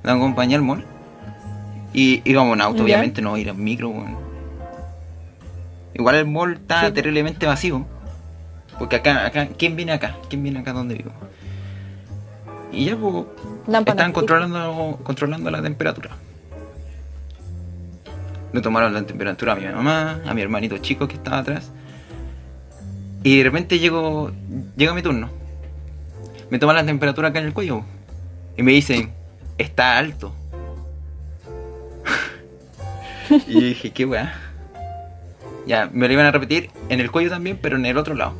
[0.03, 0.83] La acompañé al mall.
[1.93, 2.83] Y íbamos en auto, Ya.
[2.83, 4.17] obviamente, no ir en micro, weón.
[5.93, 6.91] Igual el mall está Sí.
[6.91, 7.85] terriblemente vacío.
[8.77, 10.17] Porque acá, acá, ¿quién viene acá?
[10.27, 11.11] ¿Quién viene acá donde vivo?
[12.73, 13.27] Y ya, pues,
[13.65, 16.09] estaban controlando, controlando la temperatura.
[18.51, 21.71] Le tomaron la temperatura a mi mamá, a mi hermanito chico que estaba atrás.
[23.23, 24.31] Y de repente llego,
[24.75, 25.29] llega mi turno.
[26.49, 27.83] Me toman la temperatura acá en el cuello.
[28.57, 29.11] Y me dicen,
[29.57, 30.33] está alto.
[33.47, 34.33] y dije, qué weá.
[35.67, 38.33] Ya, me lo iban a repetir en el cuello también, pero en el otro lado.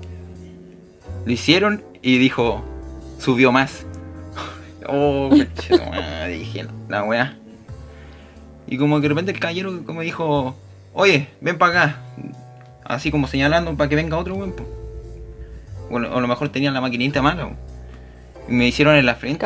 [1.25, 2.63] Lo hicieron y dijo,
[3.19, 3.85] subió más.
[4.87, 7.37] oh, conchetumadre, dije, la weá.
[8.67, 10.55] Y como que de repente el caballero como dijo,
[10.93, 11.99] oye, ven para acá.
[12.91, 14.53] Así como señalando para que venga otro weón.
[15.89, 17.51] o a lo mejor tenían la maquinita mala.
[18.49, 19.45] Y me hicieron en la frente.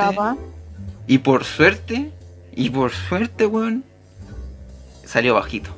[1.06, 2.10] Y por suerte,
[2.56, 3.84] y por suerte, weón,
[5.04, 5.70] salió bajito.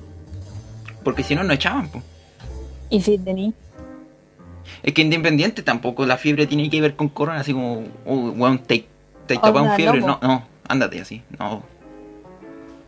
[1.04, 2.02] Porque si no, no echaban, po.
[2.90, 3.54] Y si tení.
[4.82, 8.60] Es que independiente tampoco la fiebre tiene que ver con corona, así como, oh, weón,
[8.60, 8.86] te,
[9.26, 10.00] te O tapado sea, fiebre.
[10.00, 11.64] no, No, ándate así, no.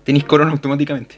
[0.05, 1.17] Tenéis corona automáticamente.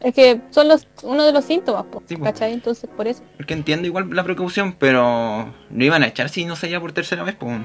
[0.00, 2.16] Es que son los uno de los síntomas, po, Sí.
[2.16, 2.52] ¿cachai?
[2.52, 3.22] Entonces, por eso.
[3.36, 6.92] Porque entiendo igual la precaución, pero no iban a echar si no se iba por
[6.92, 7.58] tercera vez, pues.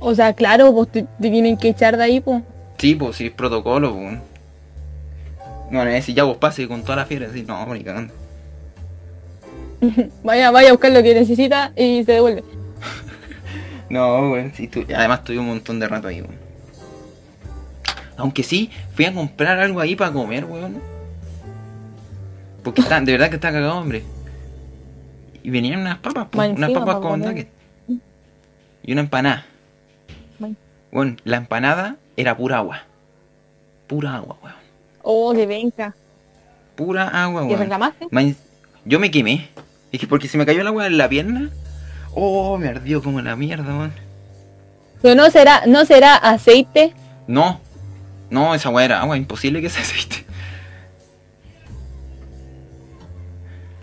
[0.00, 2.42] O sea, claro, pues te, te tienen que echar de ahí, pues.
[2.78, 4.18] Sí, pues si es protocolo, pues.
[5.70, 8.12] No van a decir ya vos pase con toda la fiebre, así, no, ni cagando.
[10.22, 12.44] Vaya, vaya a buscar lo que necesita y se devuelve.
[13.90, 16.22] No, weón, sí, tu- además tuve un montón de rato ahí.
[18.16, 20.80] Aunque sí, fui a comprar algo ahí para comer, weón.
[22.62, 24.04] Porque está, de verdad que está cagado, hombre.
[25.42, 27.50] Y venían unas papas, po, unas papas pa' con nuggets.
[28.84, 29.44] Y una empanada.
[30.38, 30.52] Más-
[30.92, 32.82] Bueno, la empanada era pura agua.
[33.88, 34.56] Pura agua, weón.
[35.02, 35.94] Oh, que venga.
[36.76, 37.60] Pura agua, ¿Que weón.
[37.60, 38.06] reclamaste?
[38.10, 38.36] Man,
[38.84, 39.48] Yo me quemé.
[39.90, 41.50] Es que porque se me cayó el agua en la pierna.
[42.14, 43.92] Oh, me ardió como la mierda, weón.
[45.00, 46.92] Pero no será, no será aceite.
[47.26, 47.60] No,
[48.32, 50.24] no, esa weá era agua, imposible que sea aceite.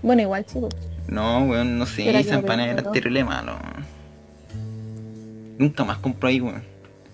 [0.01, 0.73] Bueno, igual, chicos.
[1.07, 3.59] No, weón, no sé, esa empanada era terrible malo.
[5.59, 6.63] Nunca más compro ahí, weón.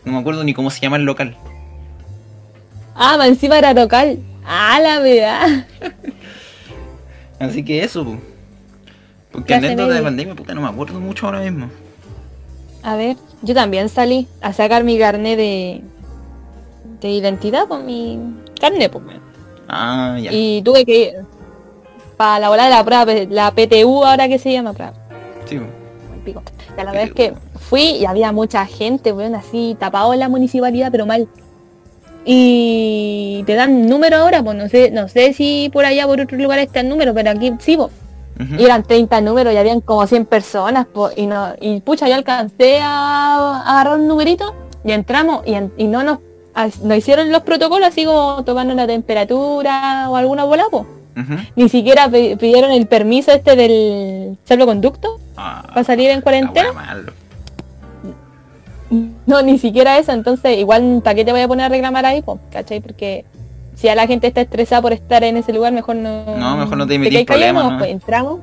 [0.06, 1.36] No me acuerdo ni cómo se llama el local.
[2.96, 4.20] Ah, más encima era local.
[4.46, 5.68] Ah, la verdad.
[7.40, 8.18] Así que eso, po.
[9.34, 11.70] Porque anécdota de pandemia, puta, no me acuerdo mucho ahora mismo.
[12.82, 15.82] A ver, yo también salí a sacar mi carnet de,
[17.06, 18.20] de identidad con mi
[18.60, 19.04] carnet, pues.
[19.68, 20.32] Ah, ya.
[20.34, 21.14] Y tuve que ir
[22.18, 24.94] para la bola de la prueba, la PTU ahora que se llama prueba.
[25.46, 25.60] Sí,
[26.24, 26.42] pico.
[26.78, 31.06] La vez que fui y había mucha gente, weón, así tapado en la municipalidad, pero
[31.06, 31.28] mal.
[32.28, 36.38] Y te dan número ahora, pues no sé, no sé si por allá por otro
[36.38, 37.92] lugar está el número, pero aquí sí, pues.
[38.60, 42.16] Y eran 30 números y habían como 100 personas, po, y no, y pucha, yo
[42.16, 46.20] alcancé a, a agarrar un numerito y entramos y, en- y no nos,
[46.84, 50.86] nos hicieron los protocolos así como tomando la temperatura o alguna bola, po.
[51.56, 56.68] Ni siquiera pi- pidieron el permiso este del salvoconducto Ah, para salir en cuarentena.
[59.26, 62.22] No, ni siquiera eso, entonces igual, ¿para qué te voy a poner a reclamar ahí,
[62.22, 62.40] po?
[62.52, 62.80] ¿Cachai?
[62.82, 63.26] Porque
[63.76, 66.24] si a la gente está estresada por estar en ese lugar, mejor no...
[66.38, 67.78] No, mejor no te callado, problemas, no, ¿no?
[67.80, 68.40] Pues entramos.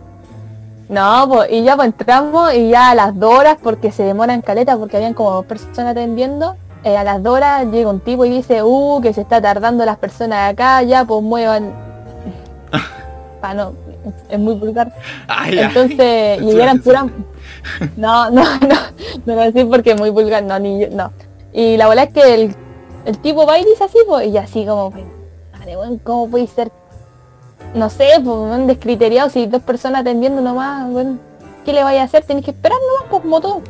[0.88, 4.34] No, pues, y ya pues entramos y ya a las dos horas, porque se demora
[4.34, 8.00] en caleta, porque habían como dos personas atendiendo, eh, a las dos horas llega un
[8.00, 11.72] tipo y dice, uh, que se está tardando las personas acá, ya pues muevan...
[13.42, 13.72] ah, no,
[14.28, 14.92] es- muy vulgar.
[15.28, 15.58] Ay.
[15.58, 15.98] Entonces,
[16.40, 17.04] y Censura, eran puras...
[17.96, 18.76] No, no, no,
[19.24, 21.12] no lo decir porque es muy vulgar, no, ni yo, no.
[21.52, 22.56] Y la verdad es que el,
[23.04, 25.04] el tipo va y dice así, pues, y así como, pues,
[25.52, 26.72] madre, weón, ¿cómo puede ser?
[27.74, 31.20] No sé, pues, weón, descriteriado, si dos personas atendiendo nomás, weón,
[31.64, 32.24] ¿qué le vaya a hacer?
[32.24, 33.60] Tenés que esperar nomás, pues, como todo.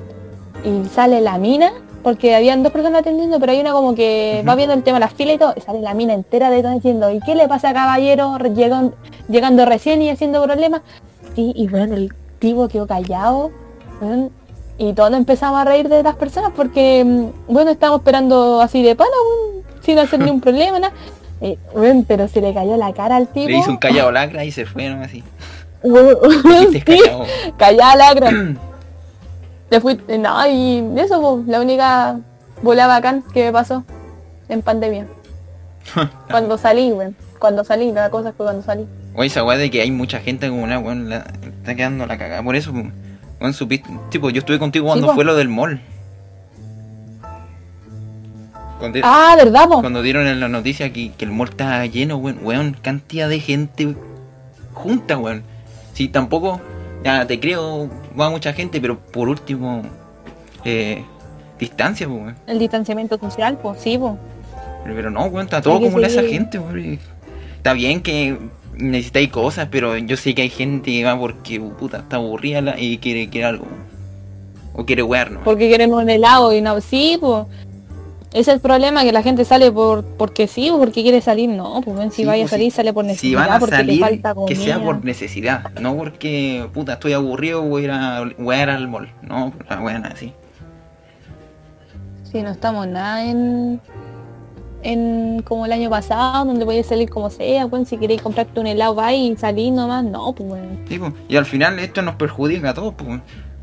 [0.64, 4.54] Y sale la mina, porque habían dos personas atendiendo, pero hay una como que va
[4.54, 6.72] viendo el tema de las filas y todo, y sale la mina entera de todo
[6.72, 8.38] diciendo, ¿y qué le pasa caballero?
[8.38, 8.94] Re- Llegando,
[9.28, 10.82] llegando recién y haciendo problemas.
[11.36, 13.50] Sí, y bueno, el tipo quedó callado,
[14.78, 18.96] y todos empezamos a reír de las personas porque, mm, bueno, estábamos esperando así de
[18.96, 19.10] pana,
[19.80, 20.94] sin hacer ningún problema, nada.
[21.40, 23.48] Eh, weón, pero se le cayó la cara al tipo.
[23.48, 25.02] Le hizo un callado lacra y se fue, ¿no?
[25.02, 25.22] Así.
[26.72, 27.96] Sí, callado.
[27.98, 28.30] lacra.
[29.72, 32.18] Te fuiste, no, y eso, la única
[32.60, 33.82] bola bacán que me pasó
[34.50, 35.06] en pandemia.
[36.30, 36.92] Cuando salí.
[37.38, 38.86] Cuando salí, la cosa fue cuando salí.
[39.14, 41.24] Oye, esa weá de que hay mucha gente como una weón, la-
[41.58, 42.42] está quedando la cagada.
[42.42, 42.70] Por eso.
[43.40, 43.88] Weón, supiste.
[44.10, 45.80] Tipo, yo estuve contigo cuando fue lo del mall.
[48.78, 49.80] Cuando, Ah, ¿verdad, po?
[49.80, 52.40] cuando dieron en la noticia que, que el mall estaba lleno, weón.
[52.42, 53.96] Weón, cantidad de gente
[54.74, 55.42] junta, weón.
[55.94, 56.60] Sí, tampoco.
[57.04, 57.88] Ya te creo,
[58.18, 59.82] va mucha gente, pero por último.
[60.64, 61.02] Eh,
[61.58, 62.36] distancia, pues, weón.
[62.46, 64.14] El distanciamiento social, pues sí, pues.
[64.84, 66.30] Pero, pero no, weón, está todo como esa seguir.
[66.30, 66.98] gente, weón.
[67.56, 68.36] Está bien que
[68.76, 72.80] necesitáis cosas, pero yo sé que hay gente que va porque, puta, está aburrida la-
[72.80, 73.66] y quiere, quiere algo.
[74.74, 75.40] O quiere wear, ¿no?
[75.44, 77.44] Porque quieren un helado y no, sí, pues.
[78.32, 81.50] Es el problema, que la gente sale por porque sí o porque quiere salir.
[81.50, 83.50] No, pues ven, si Sí, vaya a pues, salir, si- sale por Si necesidad, van
[83.52, 84.48] a porque salir, le falta comida.
[84.48, 88.88] que sea por necesidad, no porque, puta, estoy aburrido, voy a ir a wear al
[88.88, 89.12] mall.
[89.22, 90.32] No, la weá así.
[92.30, 93.80] Sí, no estamos nada en
[94.84, 98.66] en como el año pasado, donde podías salir como sea, bueno, si queréis comprarte un
[98.66, 100.66] helado, va y salir nomás, no, pues bueno.
[100.88, 103.20] Sí, pues, Y al final esto nos perjudica a todos, pues.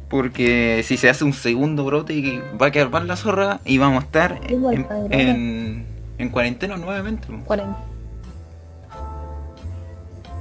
[0.10, 4.04] Porque si se hace un segundo brote, va a quedar mal la zorra y vamos
[4.04, 5.86] a estar pues, en, en,
[6.18, 7.28] en cuarentena nuevamente.
[7.28, 7.44] pues.
[7.46, 7.78] 40.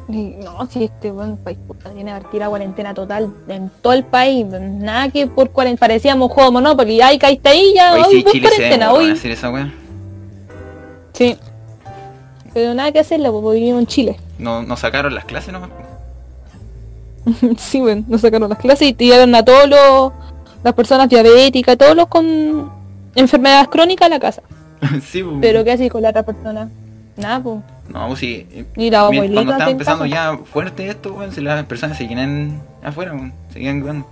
[0.09, 4.47] Y no, si este buen país puta, tiene a cuarentena total en todo el país,
[4.47, 8.49] nada que por cuarentena, parecíamos juego Monopoly, ay, caíste ahí ya, Hoy hoy sí Chile
[8.49, 9.11] cuarentena, hoy.
[9.11, 9.71] esa.
[11.13, 11.37] Sí.
[12.55, 14.17] Pero nada que hacerle, porque vivimos en Chile.
[14.39, 15.69] No, nos sacaron las clases nomás.
[17.59, 20.13] sí, bueno, nos sacaron las clases y tiraron a todos los
[20.63, 22.71] las personas diabéticas, todos los con
[23.15, 24.43] enfermedades crónicas a la casa.
[25.03, 25.37] sí, pues.
[25.41, 26.69] Pero ¿qué haces con la otra persona?
[27.17, 27.61] Nada, pues.
[27.89, 28.47] No, pues sí.
[28.77, 33.13] Y la abuelita Cuando estaba empezando ya fuerte esto, weón, si las personas seguían afuera,
[33.13, 34.07] weón, seguían jugando.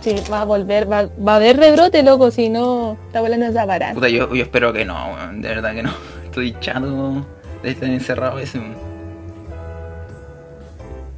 [0.00, 3.66] Sí, va a volver, va, va a haber rebrote, loco, si no, está volando esa
[3.66, 3.94] parada.
[3.94, 5.90] Puta, yo, yo espero que no, de verdad que no.
[6.24, 7.26] Estoy chato
[7.62, 8.60] de estar encerrado ese.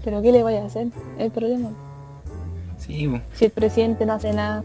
[0.07, 0.87] Pero ¿qué le voy a hacer?
[1.19, 1.71] El problema.
[2.79, 3.25] Sí, weón.
[3.35, 4.62] Si el presidente no hace nada,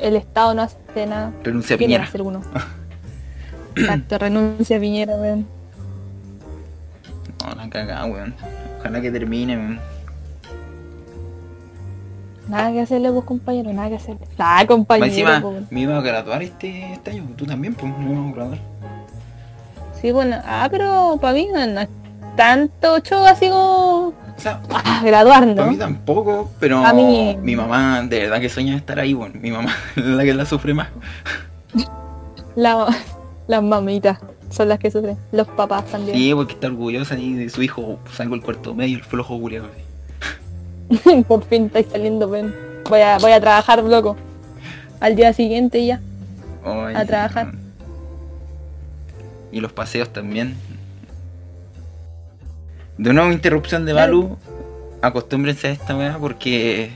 [0.00, 2.08] el Estado no hace nada, renuncia a ¿qué le va a Piñera.
[2.08, 2.40] hacer uno?
[3.76, 5.46] Exacto, renuncia a Piñera, weón.
[7.44, 8.34] No, la cagada, weón.
[8.80, 9.80] Ojalá que termine, weón.
[12.48, 14.26] Nada que hacerle, pues, compañero, nada que hacerle.
[14.38, 18.10] Ah, Más compañero, encima, me iba a graduar este, este año, tú también, pues, me
[18.10, 18.58] iba a graduar.
[20.00, 21.88] Sí, bueno, ah, pero para mí no, no es
[22.36, 25.78] tanto show así como O sea, ah, graduar, para mí ¿no?
[25.78, 29.32] tampoco, pero A mí- mi mamá de verdad que sueña estar ahí, weón.
[29.42, 30.88] Mi mamá es la que la sufre más.
[32.54, 32.86] La,
[33.48, 34.18] las mamitas
[34.50, 36.16] son las que sufren, los papás también.
[36.16, 39.66] Sí, porque está orgullosa ahí de su hijo, salgo el cuarto medio, el flojo culiado.
[41.28, 42.54] Por fin estáis saliendo, ven.
[42.88, 44.16] Voy a, voy a trabajar, loco.
[45.00, 46.00] Al día siguiente ya.
[46.64, 47.52] A trabajar.
[49.52, 50.56] Y los paseos también.
[52.98, 54.36] De nuevo interrupción de Balu.
[55.00, 56.90] Acostúmbrense a esta weá porque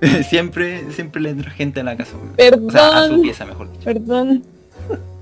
[0.28, 2.12] siempre, siempre le entra gente a la casa.
[2.16, 2.66] weón.
[2.68, 3.84] O sea, a su Perdón, pieza mejor dicho.
[3.84, 4.44] perdón.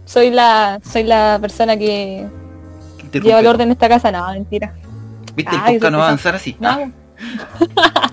[0.05, 2.27] Soy la, soy la persona que
[3.13, 4.13] lleva el orden en esta casa.
[4.13, 4.73] No, mentira.
[5.35, 5.55] ¿Viste?
[5.55, 6.57] El Ay, podcast no va a avanzar así.
[6.61, 6.69] No.
[6.69, 8.11] Ah,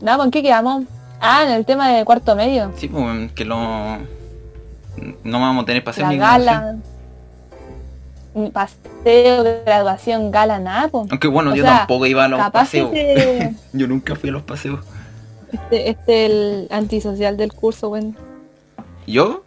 [0.00, 0.84] No, ¿con qué quedamos?
[1.20, 2.72] Ah, en el tema de cuarto medio.
[2.76, 3.56] sí, pues que lo...
[5.22, 6.82] No vamos a tener paseo La graduación.
[8.34, 11.06] Ni Paseo, graduación, gala, nada, po.
[11.10, 12.90] Aunque bueno, O yo sea, tampoco iba a los paseos.
[13.72, 14.80] Yo nunca fui a los paseos.
[15.52, 18.14] este, este el antisocial del curso, bueno.
[19.06, 19.44] ¿Yo?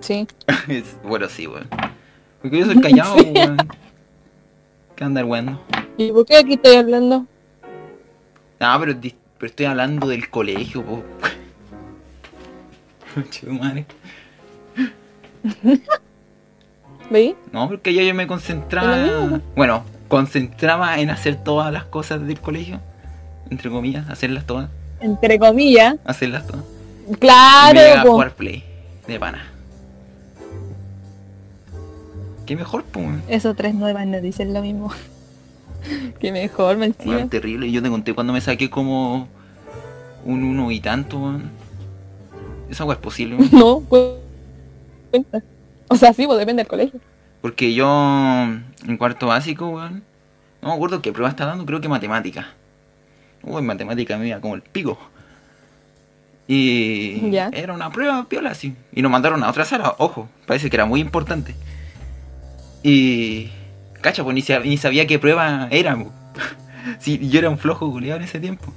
[0.00, 0.26] Sí.
[1.04, 1.68] Bueno, sí, weón.
[2.40, 3.56] Porque yo soy callado, weón.
[4.96, 5.58] ¿Qué andar weón?
[5.98, 7.26] ¿Y por qué aquí estoy hablando?
[8.60, 11.02] No, pero, pero estoy hablando del colegio, po.
[13.48, 13.86] Madre.
[17.52, 18.96] No, porque yo, yo me concentraba.
[18.96, 22.80] mismo, Bueno, concentraba en hacer todas las cosas del colegio.
[23.50, 24.68] Entre comillas, hacerlas todas.
[25.00, 25.96] Entre comillas.
[26.04, 26.64] Hacerlas todas.
[27.18, 28.12] Claro, me iba a po.
[28.12, 28.64] jugar play.
[29.08, 29.44] De pana.
[32.46, 33.22] Qué mejor, weón.
[33.28, 34.92] Esos tres nuevas no dicen lo mismo.
[36.20, 37.16] Qué mejor, me encima.
[37.16, 37.70] Weón, terrible.
[37.70, 39.28] Yo te conté cuando me saqué como
[40.24, 41.50] un uno y tanto, weón.
[42.68, 43.36] Esa weá es posible.
[43.52, 44.14] No, cu-
[45.10, 45.42] cuenta.
[45.92, 47.00] O sea, sí, pues depende del colegio.
[47.42, 47.86] Porque yo
[48.86, 50.02] en cuarto básico, weón.
[50.62, 52.48] No me acuerdo qué prueba está dando, creo que matemática.
[53.42, 54.98] Uy, en matemática iba como el pico.
[56.46, 57.48] Y Ya.
[57.52, 58.74] era una prueba piola así.
[58.92, 61.54] Y nos mandaron a otra sala, ojo, parece que era muy importante.
[62.82, 63.50] Y.
[64.00, 65.96] Cacha, pues ni, sab- ni sabía qué prueba era.
[65.96, 66.12] po.
[66.98, 68.72] Sí, yo era un flojo culiado en ese tiempo.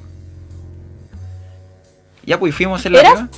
[2.25, 3.13] Ya, pues fuimos hacer la ¿Eras?
[3.13, 3.29] prueba.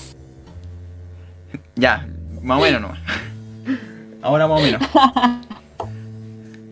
[1.76, 2.08] Ya,
[2.42, 3.00] más o menos nomás.
[4.26, 4.82] Ahora más o menos.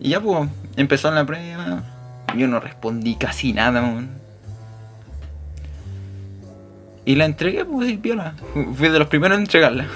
[0.00, 1.84] Y ya, pues, empezó la prueba.
[2.36, 4.08] Yo no respondí casi nada, weón.
[7.04, 8.34] Y la entregué, pues sí, piola.
[8.74, 9.86] Fui de los primeros en entregarla.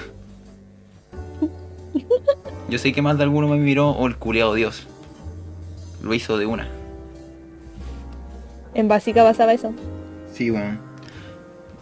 [2.69, 4.87] Yo sé que más de alguno me miró o el culiado Dios.
[6.01, 6.65] Lo hizo de una.
[8.73, 9.73] En básica pasaba eso.
[10.31, 10.79] Sí, weón.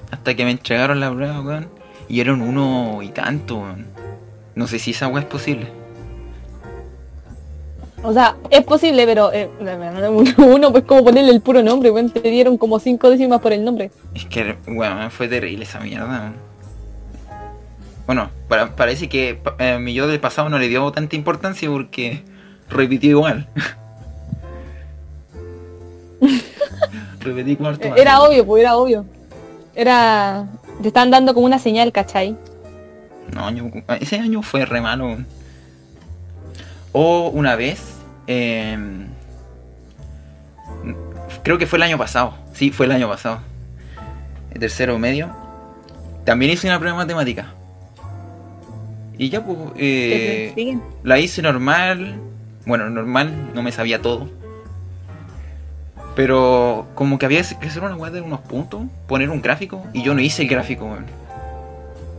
[0.09, 1.67] Hasta que me entregaron la prueba, weón.
[2.09, 3.96] Y eran uno y tanto, weón.
[4.57, 5.67] No sé si esa weá es posible.
[8.03, 9.49] O sea, es posible, pero eh,
[10.37, 12.09] uno pues como ponerle el puro nombre, weón.
[12.09, 13.91] Te dieron como cinco décimas por el nombre.
[14.15, 16.07] Es que, weón, fue terrible esa mierda.
[16.07, 16.33] weón.
[18.07, 22.23] Bueno, para- parece que eh, mi yo del pasado no le dio tanta importancia porque
[22.67, 23.47] repitió igual.
[27.19, 27.87] Repetí cuarto.
[27.89, 29.05] Eh, Era obvio, pues era obvio.
[29.75, 30.47] Era...
[30.81, 32.35] Te estaban dando como una señal, ¿cachai?
[33.33, 35.17] No, año- ese año fue re malo.
[36.93, 37.81] O una vez,
[38.27, 38.77] eh,
[41.43, 42.33] creo que fue el año pasado.
[42.53, 43.39] Sí, fue el año pasado.
[44.51, 45.29] El tercero medio.
[46.25, 47.53] También hice una prueba de matemática.
[49.17, 52.19] Y ya, pues, ¿Te eh, la hice normal.
[52.65, 54.29] Bueno, normal, no me sabía todo.
[56.15, 60.01] Pero como que había que hacer una weá de unos puntos, poner un gráfico, y
[60.03, 61.05] yo no hice el gráfico, weón.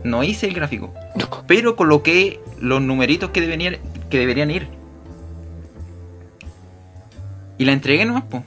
[0.03, 0.93] No hice el gráfico.
[1.47, 3.77] Pero coloqué los numeritos que deberían,
[4.09, 4.67] que deberían ir.
[7.57, 8.43] Y la entregué nomás, po.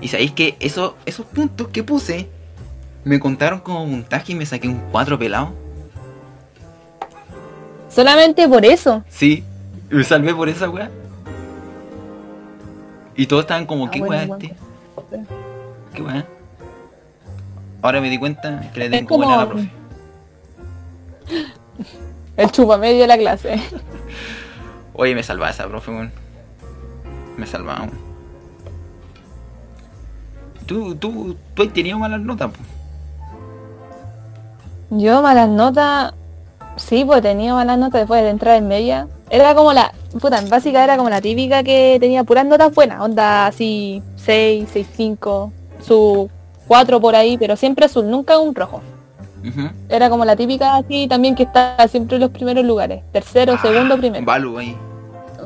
[0.00, 2.28] Y sabéis que eso, esos puntos que puse
[3.04, 5.52] me contaron como puntaje y me saqué un 4 pelado.
[7.90, 9.04] Solamente por eso.
[9.08, 9.44] Sí,
[9.90, 10.90] me salvé por esa weá.
[13.16, 14.38] Y todos estaban como, Ah, ¿qué bueno, weá bueno.
[14.42, 14.56] este?
[15.94, 16.24] ¿Qué weá?
[17.82, 19.70] Ahora me di cuenta que le tengo buena a la profe.
[22.36, 23.60] El chupa medio de la clase.
[24.94, 26.10] Oye, me salvaba esa profe.
[27.36, 27.88] Me salvaba.
[30.66, 32.58] Tú, tú, tú has tenido malas notas, po.
[34.90, 36.14] Yo malas notas,
[36.76, 39.08] sí, pues tenía malas notas después de entrar en media.
[39.30, 43.00] Era como la, puta, en básica era como la típica que tenía puras notas buenas,
[43.00, 46.28] onda así 6, 6, 5, su
[46.66, 48.80] 4 por ahí, pero siempre azul, nunca un rojo.
[49.42, 49.70] Ujú.
[49.88, 53.94] Era como la típica así también que está siempre en los primeros lugares, tercero, segundo,
[53.94, 54.24] Ah, primero.
[54.26, 54.76] Balu ahí,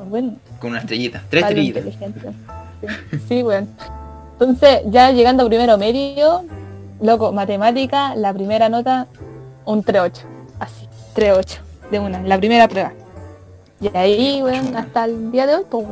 [0.08, 1.22] Bueno, con una estrellita.
[1.30, 1.84] Tres estrellitas.
[1.84, 3.66] Sí, sí, bueno.
[4.32, 6.44] Entonces, ya llegando a primero medio,
[7.00, 9.06] loco, matemática, la primera nota,
[9.64, 10.22] un 3-8.
[10.58, 11.58] Así, 3-8
[11.90, 12.92] de una, la primera prueba.
[13.80, 15.86] Y ahí, weón, hasta el día de hoy, pues,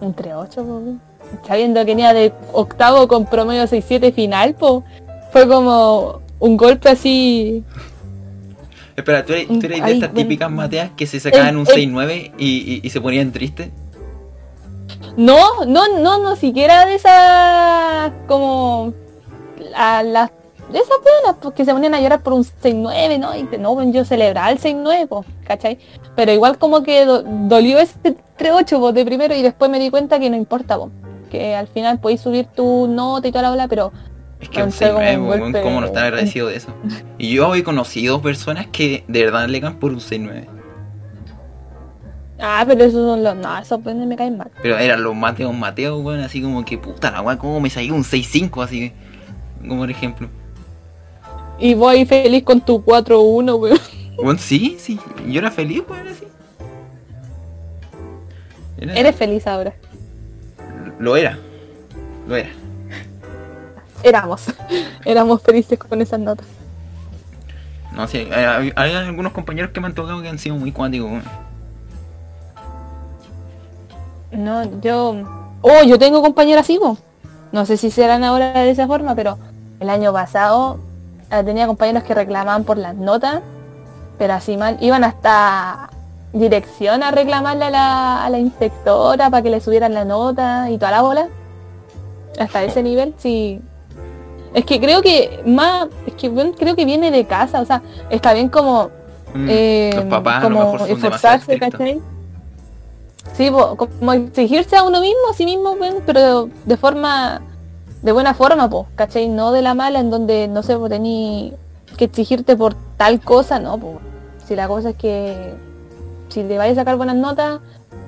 [0.00, 0.96] un 3-8, pues.
[1.46, 4.82] Sabiendo que venía de octavo con promedio 6-7 final, pues,
[5.32, 7.62] fue como un golpe así.
[8.96, 10.14] Espera, ¿tú eres, tú eres de Ay, estas bueno.
[10.28, 13.70] típicas mateas que se sacaban un el- 6-9 y, y, y se ponían tristes?
[15.16, 18.92] No, no, no, no, siquiera de esas como
[19.74, 20.30] a las
[20.70, 23.34] de esas buenas pues, que se ponían a llorar por un 6-9, ¿no?
[23.34, 25.78] Y no, pues, yo celebraba el 6-9, pues, ¿cachai?
[26.14, 27.94] Pero igual como que do- dolió ese
[28.38, 30.90] 3-8 pues, de primero y después me di cuenta que no importa, pues,
[31.30, 33.92] que al final podéis subir tu nota y toda la bola, pero
[34.40, 36.72] Es que 6-9, un weón, ¿cómo no estar agradecido de eso?
[37.18, 40.46] Y yo he conocido personas que de verdad le ganan por un 6-9.
[42.40, 44.50] ah, pero esos son los, no, esos pues me caen mal.
[44.62, 47.94] Pero eran los Mateos Mateos, weón, así como que puta la weón, ¿cómo me salió
[47.94, 48.92] un 6-5 así?
[49.60, 50.28] Como por ejemplo.
[51.58, 53.78] Y voy feliz con tu 4-1, weón.
[54.18, 56.24] Weón, sí, sí, yo era feliz, weón, así.
[58.80, 59.74] Era- Eres feliz ahora.
[61.00, 61.36] Lo era,
[62.28, 62.50] lo era.
[64.02, 64.46] Éramos,
[65.04, 66.46] éramos felices con esas notas.
[67.92, 71.22] No sé, hay, hay- algunos compañeros que me han tocado que han sido muy cuánticos.
[74.30, 75.14] No, yo.
[75.62, 76.78] Oh, yo tengo compañeras así.
[77.52, 79.38] No sé si serán ahora de esa forma, pero
[79.80, 80.78] el año pasado
[81.30, 83.40] eh, tenía compañeros que reclamaban por las notas,
[84.18, 84.76] pero así mal.
[84.80, 85.90] Iban hasta
[86.32, 90.76] dirección a reclamarle a la, a la inspectora para que le subieran la nota y
[90.78, 91.28] toda la bola.
[92.38, 93.60] Hasta ese nivel, sí.
[94.58, 97.82] Es que creo que más, es que bueno, creo que viene de casa, o sea,
[98.10, 98.90] está bien como
[99.34, 101.58] Mm, eh, los papás a lo como mejor esforzarse.
[101.58, 102.00] ¿cachai?
[103.34, 107.42] Sí, po, como exigirse a uno mismo, a sí mismo, pero de forma,
[108.02, 109.28] de buena forma, po, ¿cachai?
[109.28, 111.52] No de la mala, en donde, no sé, pues tení
[111.96, 113.96] que exigirte por tal cosa, no, pues.
[114.46, 115.54] Si la cosa es que,
[116.30, 117.60] si te vayas a sacar buenas notas,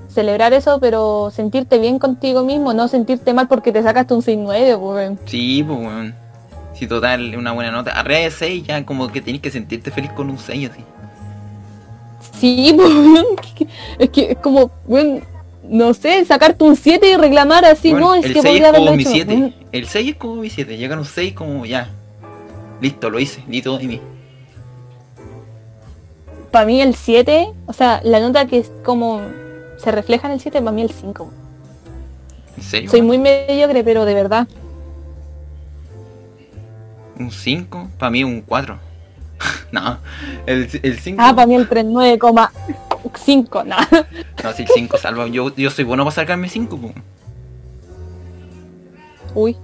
[0.09, 4.79] celebrar eso, pero sentirte bien contigo mismo, no sentirte mal porque te sacaste un 6-9,
[4.79, 5.19] pues, weón.
[5.27, 6.15] Sí, pues.
[6.81, 7.91] Si total, una buena nota.
[7.91, 10.83] Arriba de 6 ya como que tenés que sentirte feliz con un 6 así.
[12.41, 12.75] Sí,
[13.59, 13.69] pues,
[13.99, 15.23] es que es como, weón,
[15.63, 18.71] no sé, sacarte un 7 y reclamar así, Bueno, no, es el que 6 podría
[18.71, 19.11] es como mi hecho.
[19.11, 19.35] 7.
[19.35, 19.55] weón.
[19.73, 20.79] El 6 es como mi 7.
[20.79, 21.91] Llegan un 6 como ya.
[22.81, 24.01] Listo, lo hice, di todo de mí.
[26.51, 29.21] Para mí el 7, o sea, la nota que es como
[29.77, 31.31] se refleja en el 7, para mí el 5.
[32.57, 32.91] ¿En serio?
[32.91, 34.49] Soy muy mediocre, pero de verdad.
[37.21, 37.91] ¿Un 5?
[37.99, 38.79] Para mí un 4.
[39.73, 39.99] no,
[40.47, 41.23] el 5...
[41.23, 43.87] Ah, para mí el 3, 9,5, nada.
[44.43, 45.29] No, si el 5 salva.
[45.29, 46.95] Yo, yo soy bueno para sacarme 5, pues.
[49.35, 49.57] Uy,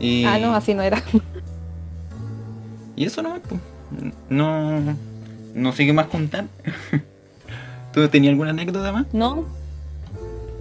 [0.00, 0.24] Y...
[0.24, 1.02] ah, no, así no era.
[2.96, 3.60] Y eso nomás, pues.
[4.30, 4.96] No...
[5.54, 6.46] No sé qué más contar.
[7.92, 9.06] ¿Tú tenías alguna anécdota más?
[9.12, 9.44] ¿No?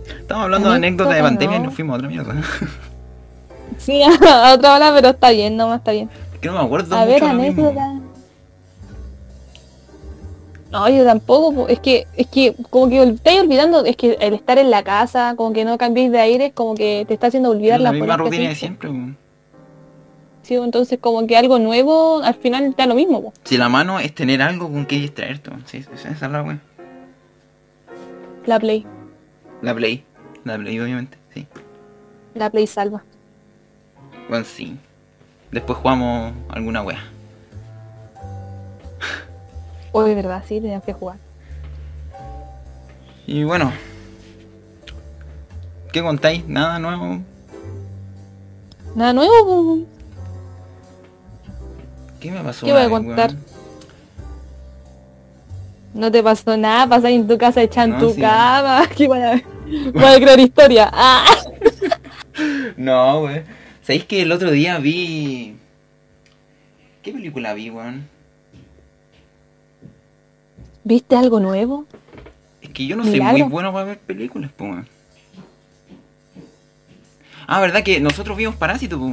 [0.09, 1.65] Estamos hablando de anécdotas de pandemia y no.
[1.67, 2.36] nos fuimos a otra mierda.
[3.78, 6.09] Sí, a otra hora, pero está bien, no, está bien.
[6.34, 7.99] Es que no me acuerdo A mucho ver, anécdota.
[10.72, 11.67] No, yo tampoco, po.
[11.67, 15.34] es que, es que como que estáis olvidando, es que el estar en la casa,
[15.36, 18.17] como que no cambiéis de aire, como que te está haciendo olvidar la las misma
[18.17, 18.89] rutina de siempre.
[18.89, 19.15] pues.
[20.43, 23.34] Sí, entonces como que algo nuevo al final da lo mismo, po.
[23.43, 25.49] Si la mano es tener algo con que distraerte.
[25.49, 25.63] pues.
[25.65, 26.59] Sí, esa es la wea.
[28.45, 28.86] La Play,
[29.61, 30.03] La Play.
[30.43, 31.17] La Play, obviamente.
[31.34, 31.47] Sí.
[32.36, 33.03] la Play salva.
[34.30, 34.77] Bueno, sí.
[35.51, 37.03] Después jugamos alguna wea.
[39.91, 41.17] Hoy, verdad, sí, tenías que jugar.
[43.25, 43.73] Y bueno.
[45.91, 46.47] ¿Qué contáis?
[46.47, 47.19] ¿Nada nuevo?
[48.95, 49.80] Nada nuevo.
[52.19, 52.67] ¿Qué me pasó?
[52.67, 53.32] ¿Qué voy a contar?
[53.32, 53.45] weón?
[55.95, 58.21] No te pasó nada, pasás en tu casa No, tu sí.
[58.21, 58.84] cama.
[58.95, 59.41] ¿Qué voy a
[59.93, 60.89] voy a crear historia?
[60.93, 61.25] Ah.
[62.77, 63.43] No, wey.
[63.90, 65.56] ¿Sabéis que el otro día vi.
[67.02, 68.08] ¿Qué película vi, weón?
[70.84, 71.86] ¿Viste algo nuevo?
[72.62, 74.88] Es que yo no soy muy bueno para ver películas, po, weón.
[77.48, 79.12] Ah, ¿verdad que nosotros vimos Parásito, po?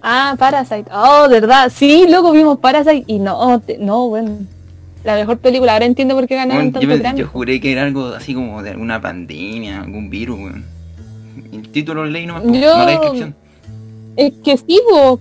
[0.00, 0.88] Ah, Parasite.
[0.92, 1.72] Oh, de verdad.
[1.74, 4.38] Sí, luego vimos Parasite y no, te- no, bueno.
[5.02, 5.72] La mejor película.
[5.72, 7.24] Ahora entiendo por qué ganaron yo, tanto premio.
[7.24, 10.75] yo juré que era algo así como de alguna pandemia, algún virus, weón.
[11.52, 13.34] El título lo leí nomás, Yo- no la descripción.
[14.16, 15.18] Es que sí, po,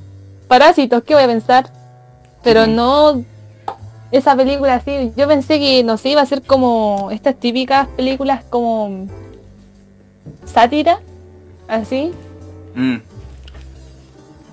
[0.48, 1.70] Parásitos, ¿qué voy a pensar?
[2.44, 3.24] Pero Sí, no
[4.12, 5.12] esa película así.
[5.18, 9.08] Yo pensé que, no sé, iba a ser como estas típicas películas como
[10.46, 11.00] sátira,
[11.68, 12.12] así.
[12.76, 12.98] Mm.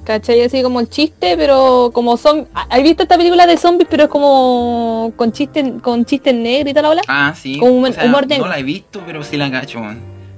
[0.05, 0.41] ¿Cachai?
[0.43, 2.49] Así como el chiste, pero como son...
[2.55, 6.75] ¿Has visto esta película de zombies, pero es como con chistes con chistes negros y
[6.75, 7.03] tal, la bola?
[7.07, 7.59] Ah, sí.
[7.59, 8.49] Con humor- o sea, humor no negro.
[8.49, 9.81] la he visto, pero sí la cacho.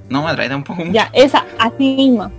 [0.09, 0.93] No me atrae tampoco mucho.
[0.93, 2.31] Ya, esa, así misma.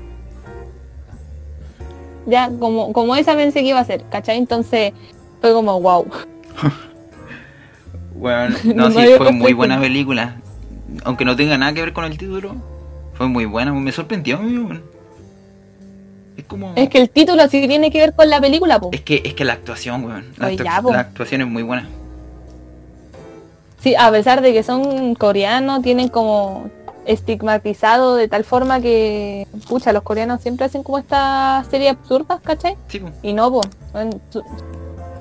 [2.26, 4.38] Ya, como, como esa pensé que iba a ser, ¿cachai?
[4.38, 4.92] Entonces
[5.40, 6.06] fue como, wow.
[8.14, 10.36] Weón, No no, sí, fue muy buena película.
[11.04, 12.56] Aunque no tenga nada que ver con el título,
[13.14, 14.82] fue muy buena, me sorprendió, weón.
[16.36, 16.72] Es como...
[16.76, 18.90] Es que el título sí tiene que ver con la película, po.
[18.92, 20.26] Es que, es que la actuación, weón.
[20.36, 20.92] La, Oye, actu- ya, po.
[20.92, 21.88] la actuación es muy buena.
[23.80, 26.68] Sí, a pesar de que son coreanos, tienen como
[27.06, 32.76] estigmatizado de tal forma que, pucha, los coreanos siempre hacen como estas series absurdas, ¿cachai?
[32.88, 33.00] Sí.
[33.22, 33.66] Y no, pues,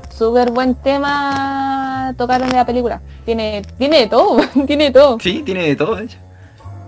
[0.09, 3.01] súper buen tema tocaron en la película.
[3.23, 5.17] Tiene, tiene de todo, tiene de todo.
[5.19, 6.17] Sí, tiene de todo, de hecho.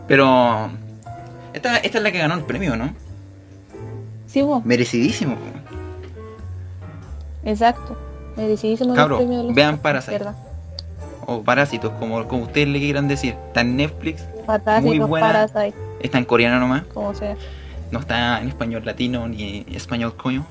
[0.07, 0.69] Pero...
[1.53, 2.93] Esta, esta es la que ganó el premio, ¿no?
[4.27, 5.35] Sí, po, Merecidísimo.
[7.43, 7.97] exacto.
[8.35, 10.25] Merecidísimo el Cabro, premio de los vean Parasite.
[11.25, 13.35] O Parásitos, como, como ustedes le quieran decir.
[13.47, 15.27] Está en Netflix, Parásitos, buena.
[15.27, 16.83] Parasite, está en coreano nomás.
[16.93, 17.35] como sea.
[17.91, 20.45] No está en español latino ni español coño.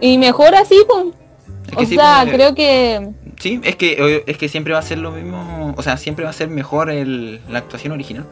[0.00, 1.06] Y mejor así, pues.
[1.70, 4.78] Es O sí, sea, pues, creo que Sí, es que, eh, es que siempre va
[4.78, 8.24] a ser lo mismo, o sea, siempre va a ser mejor el, la actuación original.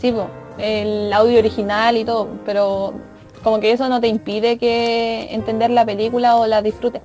[0.00, 0.28] sí, po,
[0.58, 2.94] el audio original y todo, pero
[3.42, 7.02] como que eso no te impide que entender la película o la disfrutes.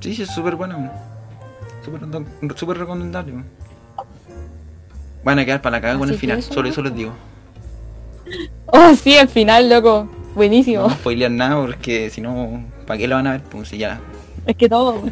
[0.00, 0.90] Sí, sí, es súper bueno.
[1.84, 3.34] Súper súper recomendable.
[5.24, 6.72] Van a quedar para la cagada con el que final, eso, solo ¿no?
[6.72, 7.12] eso les digo.
[8.74, 10.08] Oh, sí, al final, loco.
[10.34, 10.84] Buenísimo.
[10.84, 13.42] No spoilear nada porque si no, ¿para qué lo van a ver?
[13.42, 14.00] Pues si ya.
[14.46, 15.02] Es que todo.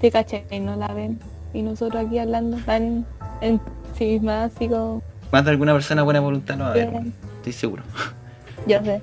[0.00, 1.18] Te caché y no la ven.
[1.52, 3.04] Y nosotros aquí hablando tan
[3.40, 3.60] en
[3.98, 5.02] sí misma, así como.
[5.32, 6.90] Más de alguna persona buena voluntad lo va a ver,
[7.38, 7.82] estoy seguro.
[8.68, 9.00] Yo sé.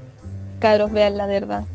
[0.59, 1.65] Cabros, vean la verdad.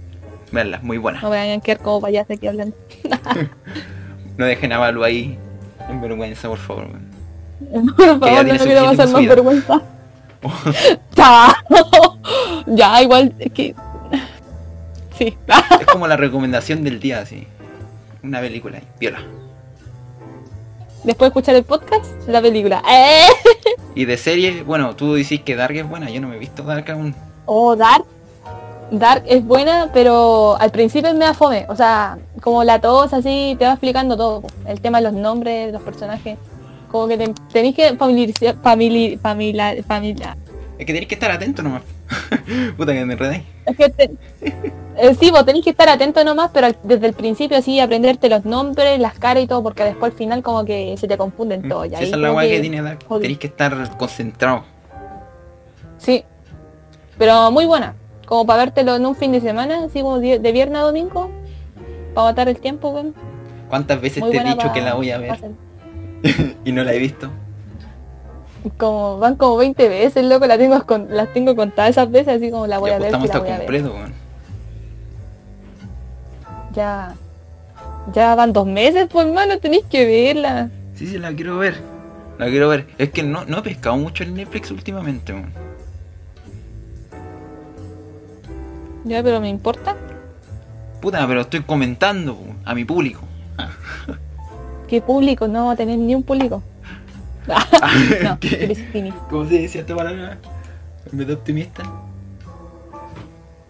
[0.51, 1.20] Verla, muy buena.
[1.20, 2.74] No vayan a quedar como payasos aquí hablando.
[4.39, 5.36] No dejen a Balu ahí
[5.89, 6.84] en vergüenza, por favor.
[6.84, 7.07] weón.
[7.59, 9.82] Por favor, no quiero suficiente pasar más vergüenza.
[11.14, 11.52] Chao.
[12.66, 13.74] ya, igual es que.
[15.16, 15.36] Sí.
[15.80, 17.46] Es como la recomendación del día, así.
[18.22, 19.18] Una película viola.
[21.02, 22.82] después de escuchar el podcast, la película.
[22.88, 23.26] ¡Eh!
[23.94, 26.62] Y de serie, bueno, tú dices que Dark es buena, yo no me he visto
[26.62, 27.16] Dark aún.
[27.46, 28.04] Oh, Dark.
[28.92, 31.66] Dark es buena, pero al principio me da fome.
[31.68, 34.44] O sea, como la tos así, te va explicando todo.
[34.66, 36.38] El tema de los nombres, de los personajes.
[36.91, 40.36] Como que te, tenéis que familiarizar, famili- familiar, familiar.
[40.78, 41.82] Es que tenés que estar atento nomás.
[42.76, 43.45] Puta que me enredé.
[43.66, 44.11] Es que te,
[44.97, 48.45] eh, sí, vos tenés que estar atento nomás, pero desde el principio así aprenderte los
[48.45, 51.84] nombres, las caras y todo, porque después al final como que se te confunden todo.
[51.84, 52.55] y Si esa es la weá que...
[52.55, 53.01] que- tiene Dark.
[53.20, 54.64] Tenés que estar concentrado.
[55.99, 56.24] Sí,
[57.18, 57.95] pero muy buena.
[58.24, 61.30] Como para vértelo en un fin de semana, así como de, viernes a domingo,
[62.14, 63.14] para matar el tiempo, weón.
[63.68, 65.39] ¿Cuántas veces Muy te he dicho que la voy a ver.
[66.64, 67.30] y no la he visto?
[68.76, 72.50] Como van como 20 veces, loco, la tengo con, las tengo contadas esas veces, así
[72.50, 74.12] como la voy ya a ver, la voy a completo, weón.
[76.74, 77.14] Ya,
[78.12, 80.70] ya van dos meses, pues hermano, tenéis que verla.
[80.94, 81.76] Sí, sí, la quiero ver.
[82.38, 82.86] La quiero ver.
[82.98, 85.52] Es que no, no he pescado mucho en Netflix últimamente, weón.
[89.04, 89.96] Ya, pero me importa.
[91.00, 93.22] Puta, pero estoy comentando a mi público.
[94.89, 95.47] ¿Qué público?
[95.47, 96.62] No va a tener ni un público.
[98.22, 98.39] no.
[99.30, 100.39] ¿Cómo se decía esta palabra?
[101.11, 101.82] ¿En vez de optimista?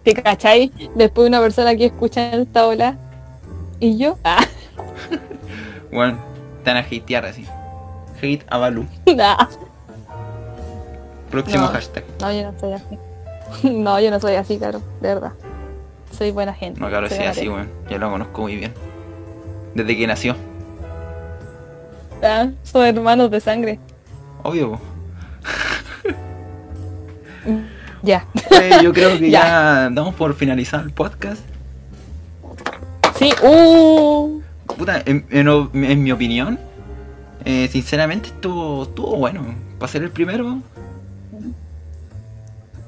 [0.03, 0.71] ¿Te cachai?
[0.95, 2.97] Después de una persona que escucha esta ola.
[3.79, 4.17] ¿Y yo?
[4.23, 4.45] Ah,
[5.91, 6.19] Bueno,
[6.63, 7.45] te van a hatear así.
[8.21, 8.85] Hate a Balu.
[9.15, 9.47] nah.
[11.31, 11.67] Próximo No.
[11.69, 12.03] hashtag.
[12.21, 12.97] No, yo no soy así.
[13.63, 15.31] No, yo no soy así, claro, de verdad.
[16.15, 16.79] Soy buena gente.
[16.79, 17.69] No, claro, soy así, weón.
[17.89, 18.73] Ya lo conozco muy bien.
[19.73, 20.35] Desde que nació.
[22.23, 23.79] Ah, son hermanos de sangre.
[24.43, 24.79] Obvio.
[28.01, 28.25] Ya.
[28.51, 29.41] Eh, yo creo que Ya.
[29.43, 31.41] ya damos por finalizar el podcast.
[33.17, 34.41] Sí, uh.
[34.77, 36.57] Puta, en, en o- en mi opinión,
[37.43, 39.41] eh, sinceramente estuvo, estuvo bueno.
[39.79, 40.59] Para ser el primero,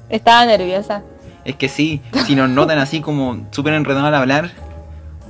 [0.08, 1.02] Estaba nerviosa.
[1.44, 4.50] es que sí, si nos notan así como súper enredados al hablar,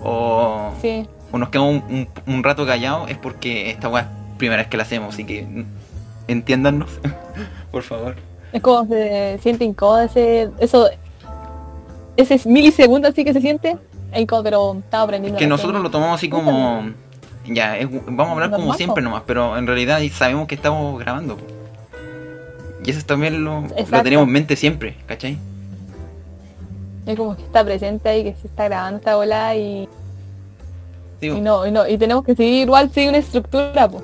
[0.02, 1.08] o, Sí.
[1.32, 1.94] O nos quedamos un,
[2.26, 4.08] un- un rato callados, es porque esta weá es
[4.38, 5.46] primera vez que la hacemos, así que
[6.28, 6.90] entiéndanos,
[7.72, 8.14] por favor.
[8.52, 10.50] Es como se siente incómodo ese.
[10.60, 10.88] Eso.
[12.16, 13.78] Ese milisegundo así que se siente.
[14.12, 15.38] Es incómodo, pero estaba aprendiendo.
[15.38, 16.90] Que la nosotros lo tomamos así como...
[17.46, 21.38] Ya, es- vamos a hablar como siempre nomás, pero en realidad sabemos que estamos grabando.
[22.84, 25.38] Y eso también lo, lo tenemos en mente siempre, ¿cachai?
[27.06, 29.88] Es como que está presente ahí, que se está grabando esta bola y,
[31.22, 34.02] Sí, y no, y no, y tenemos que seguir igual, seguir una estructura, pues.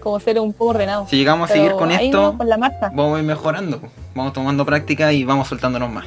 [0.00, 1.06] Como ser un poco ordenado.
[1.08, 2.90] Si llegamos a seguir con esto, vamos con la marcha.
[2.94, 3.80] vamos a ir mejorando.
[3.80, 3.88] po.
[4.14, 6.04] Vamos tomando práctica y vamos soltándonos más.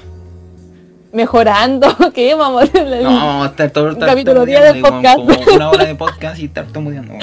[1.12, 2.36] Mejorando, ¿qué?
[2.36, 5.18] Vamos a No, vamos a estar todo el capítulo día del podcast.
[5.18, 7.14] Como una hora de podcast y estar tomudeando.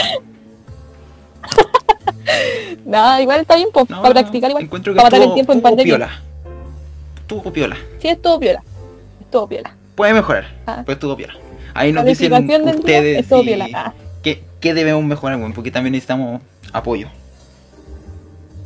[2.84, 4.64] Nada, igual está bien, No, para practicar igual.
[4.64, 5.96] Encuentro que para matar el estuvo- tiempo en estuvo pandemia.
[5.96, 6.10] piola.
[7.20, 7.76] Estuvo piola.
[8.00, 8.62] Sí, es todo piola.
[9.20, 9.76] Es todo piola.
[9.94, 10.82] Puede mejorar, Ah.
[10.84, 11.34] pero estuvo piola.
[11.74, 13.26] Ahí nos dicen ustedes
[14.22, 16.42] qué, qué debemos mejorar, bueno, porque también necesitamos
[16.72, 17.08] apoyo.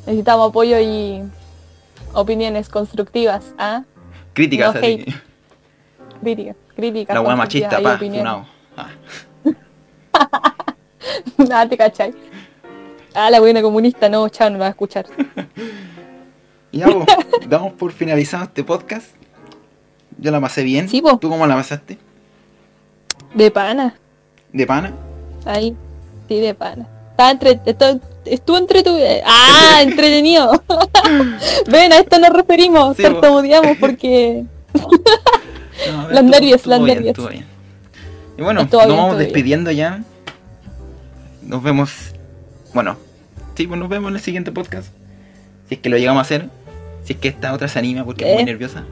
[0.06, 1.22] necesitamos apoyo y
[2.12, 3.54] opiniones constructivas.
[3.58, 3.82] ¿ah?
[4.32, 5.04] Críticas, No así.
[6.20, 6.56] Críticas.
[6.74, 7.14] Críticas.
[7.14, 8.46] La constructivas machista, pa, funado.
[8.76, 8.88] Ah.
[11.38, 12.14] Nada, te cachai.
[13.14, 15.06] Ah, la buena comunista, no, chao, no me va a escuchar.
[16.72, 17.04] Y ya, po,
[17.48, 19.06] damos por finalizado este podcast.
[20.18, 20.88] Yo la pasé bien.
[20.88, 21.02] Sí.
[21.20, 21.98] ¿Tú cómo la pasaste?
[23.34, 23.94] De pana.
[24.52, 24.92] ¿De pana?
[25.44, 25.74] Ahí.
[26.28, 26.86] Sí, de pana.
[27.10, 27.60] Estaba entre...
[27.66, 29.06] esto- Estuvo entretenido.
[29.26, 30.62] Ah, entretenido.
[31.70, 32.96] Ven, a esto nos referimos.
[32.96, 34.44] Sí, tartamudeamos porque...
[35.92, 37.16] No, a ver, Las nervios, las nervios.
[37.28, 37.44] bien.
[38.38, 39.18] Y bueno, nos bien, vamos bien.
[39.24, 40.02] despidiendo ya.
[41.42, 41.90] Nos vemos.
[42.72, 42.96] Bueno,
[43.56, 44.88] sí, pues nos vemos en el siguiente podcast.
[45.68, 46.48] Si es que lo llegamos a hacer.
[47.04, 48.52] Si es que esta otra se anima porque es muy ¿Qué?
[48.52, 48.84] nerviosa.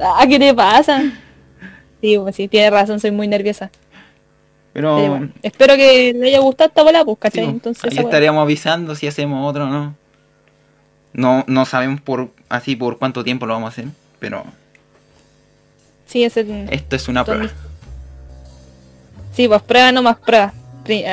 [0.00, 1.00] Ah, ¿qué te pasa?
[2.00, 3.70] Sí, pues sí, tienes razón, soy muy nerviosa.
[4.72, 7.44] Pero bueno, espero que le haya gustado esta bola, pues, ¿cachai?
[7.44, 9.94] pues, Entonces, ahí estaríamos avisando si hacemos otro o no.
[11.12, 13.86] No, no sabemos por así por cuánto tiempo lo vamos a hacer.
[14.20, 14.44] Pero
[16.06, 16.66] Sí, ese...
[16.70, 17.48] esto es una prueba.
[19.32, 20.52] Sí, pues prueba no más prueba.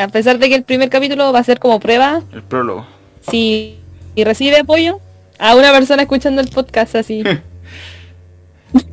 [0.02, 2.86] A pesar de que el primer capítulo va a ser como prueba, El prólogo.
[3.30, 3.78] si
[4.16, 5.00] y recibe apoyo
[5.38, 7.24] a una persona escuchando el podcast así,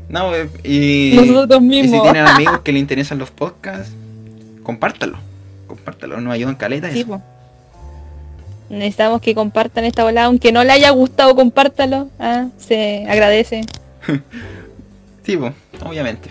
[0.08, 2.02] No, eh, y, nosotros y si mismos.
[2.02, 3.92] tienen amigos que les interesan los podcasts,
[4.62, 5.18] compártalo.
[5.66, 7.08] Compártalo, nos ayudan caleta Sí, eso.
[7.08, 7.22] po.
[8.70, 12.08] Necesitamos que compartan esta bola, aunque no le haya gustado, compártalo.
[12.18, 13.62] Ah, se agradece.
[15.24, 16.28] Sí, pues, obviamente.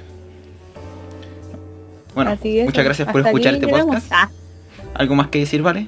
[2.14, 2.66] Bueno, es.
[2.66, 4.06] muchas gracias por escuchar este podcast.
[4.12, 4.30] Ah,
[4.94, 5.88] ¿Algo más que decir, vale?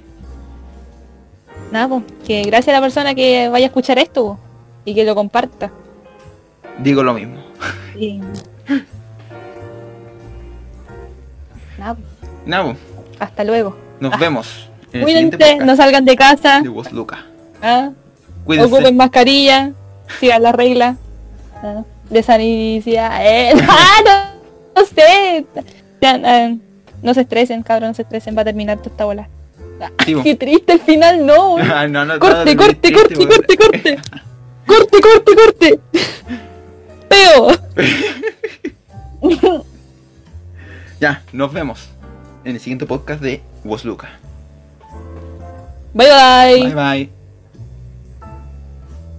[1.71, 4.39] Nada, pues, que gracias a la persona que vaya a escuchar esto po,
[4.85, 5.71] y que lo comparta.
[6.79, 7.44] Digo lo mismo.
[7.97, 8.19] Y...
[11.77, 11.95] Nada,
[12.63, 12.77] pues,
[13.19, 13.75] hasta luego.
[13.99, 16.61] nos vemos el siguiente Cuídense, no salgan de casa.
[16.61, 17.25] de Voz Luca.
[17.61, 17.91] ¿ah?
[18.45, 18.73] Cuídense.
[18.73, 19.71] Ocupen mascarilla,
[20.19, 20.97] sigan las reglas
[21.61, 21.83] ¿ah?
[22.09, 23.25] de sanidad.
[23.25, 23.97] Eh, ¡ah,
[24.75, 25.45] no, no sé.
[26.03, 26.49] Ah,
[27.01, 29.29] no se estresen, cabrón, no se estresen, va a terminar toda esta bola.
[29.81, 30.15] Ah, Sí.
[30.23, 31.57] Qué triste el final, no.
[31.59, 33.99] Ah, no, no, corte, corte, corte, corte, corte.
[34.65, 35.79] Corte, corte, corte.
[37.09, 37.51] Peo.
[40.99, 41.89] Ya, nos vemos
[42.45, 44.17] en el siguiente podcast de Voz Luca.
[45.93, 46.63] Bye bye.
[46.63, 47.24] Bye bye.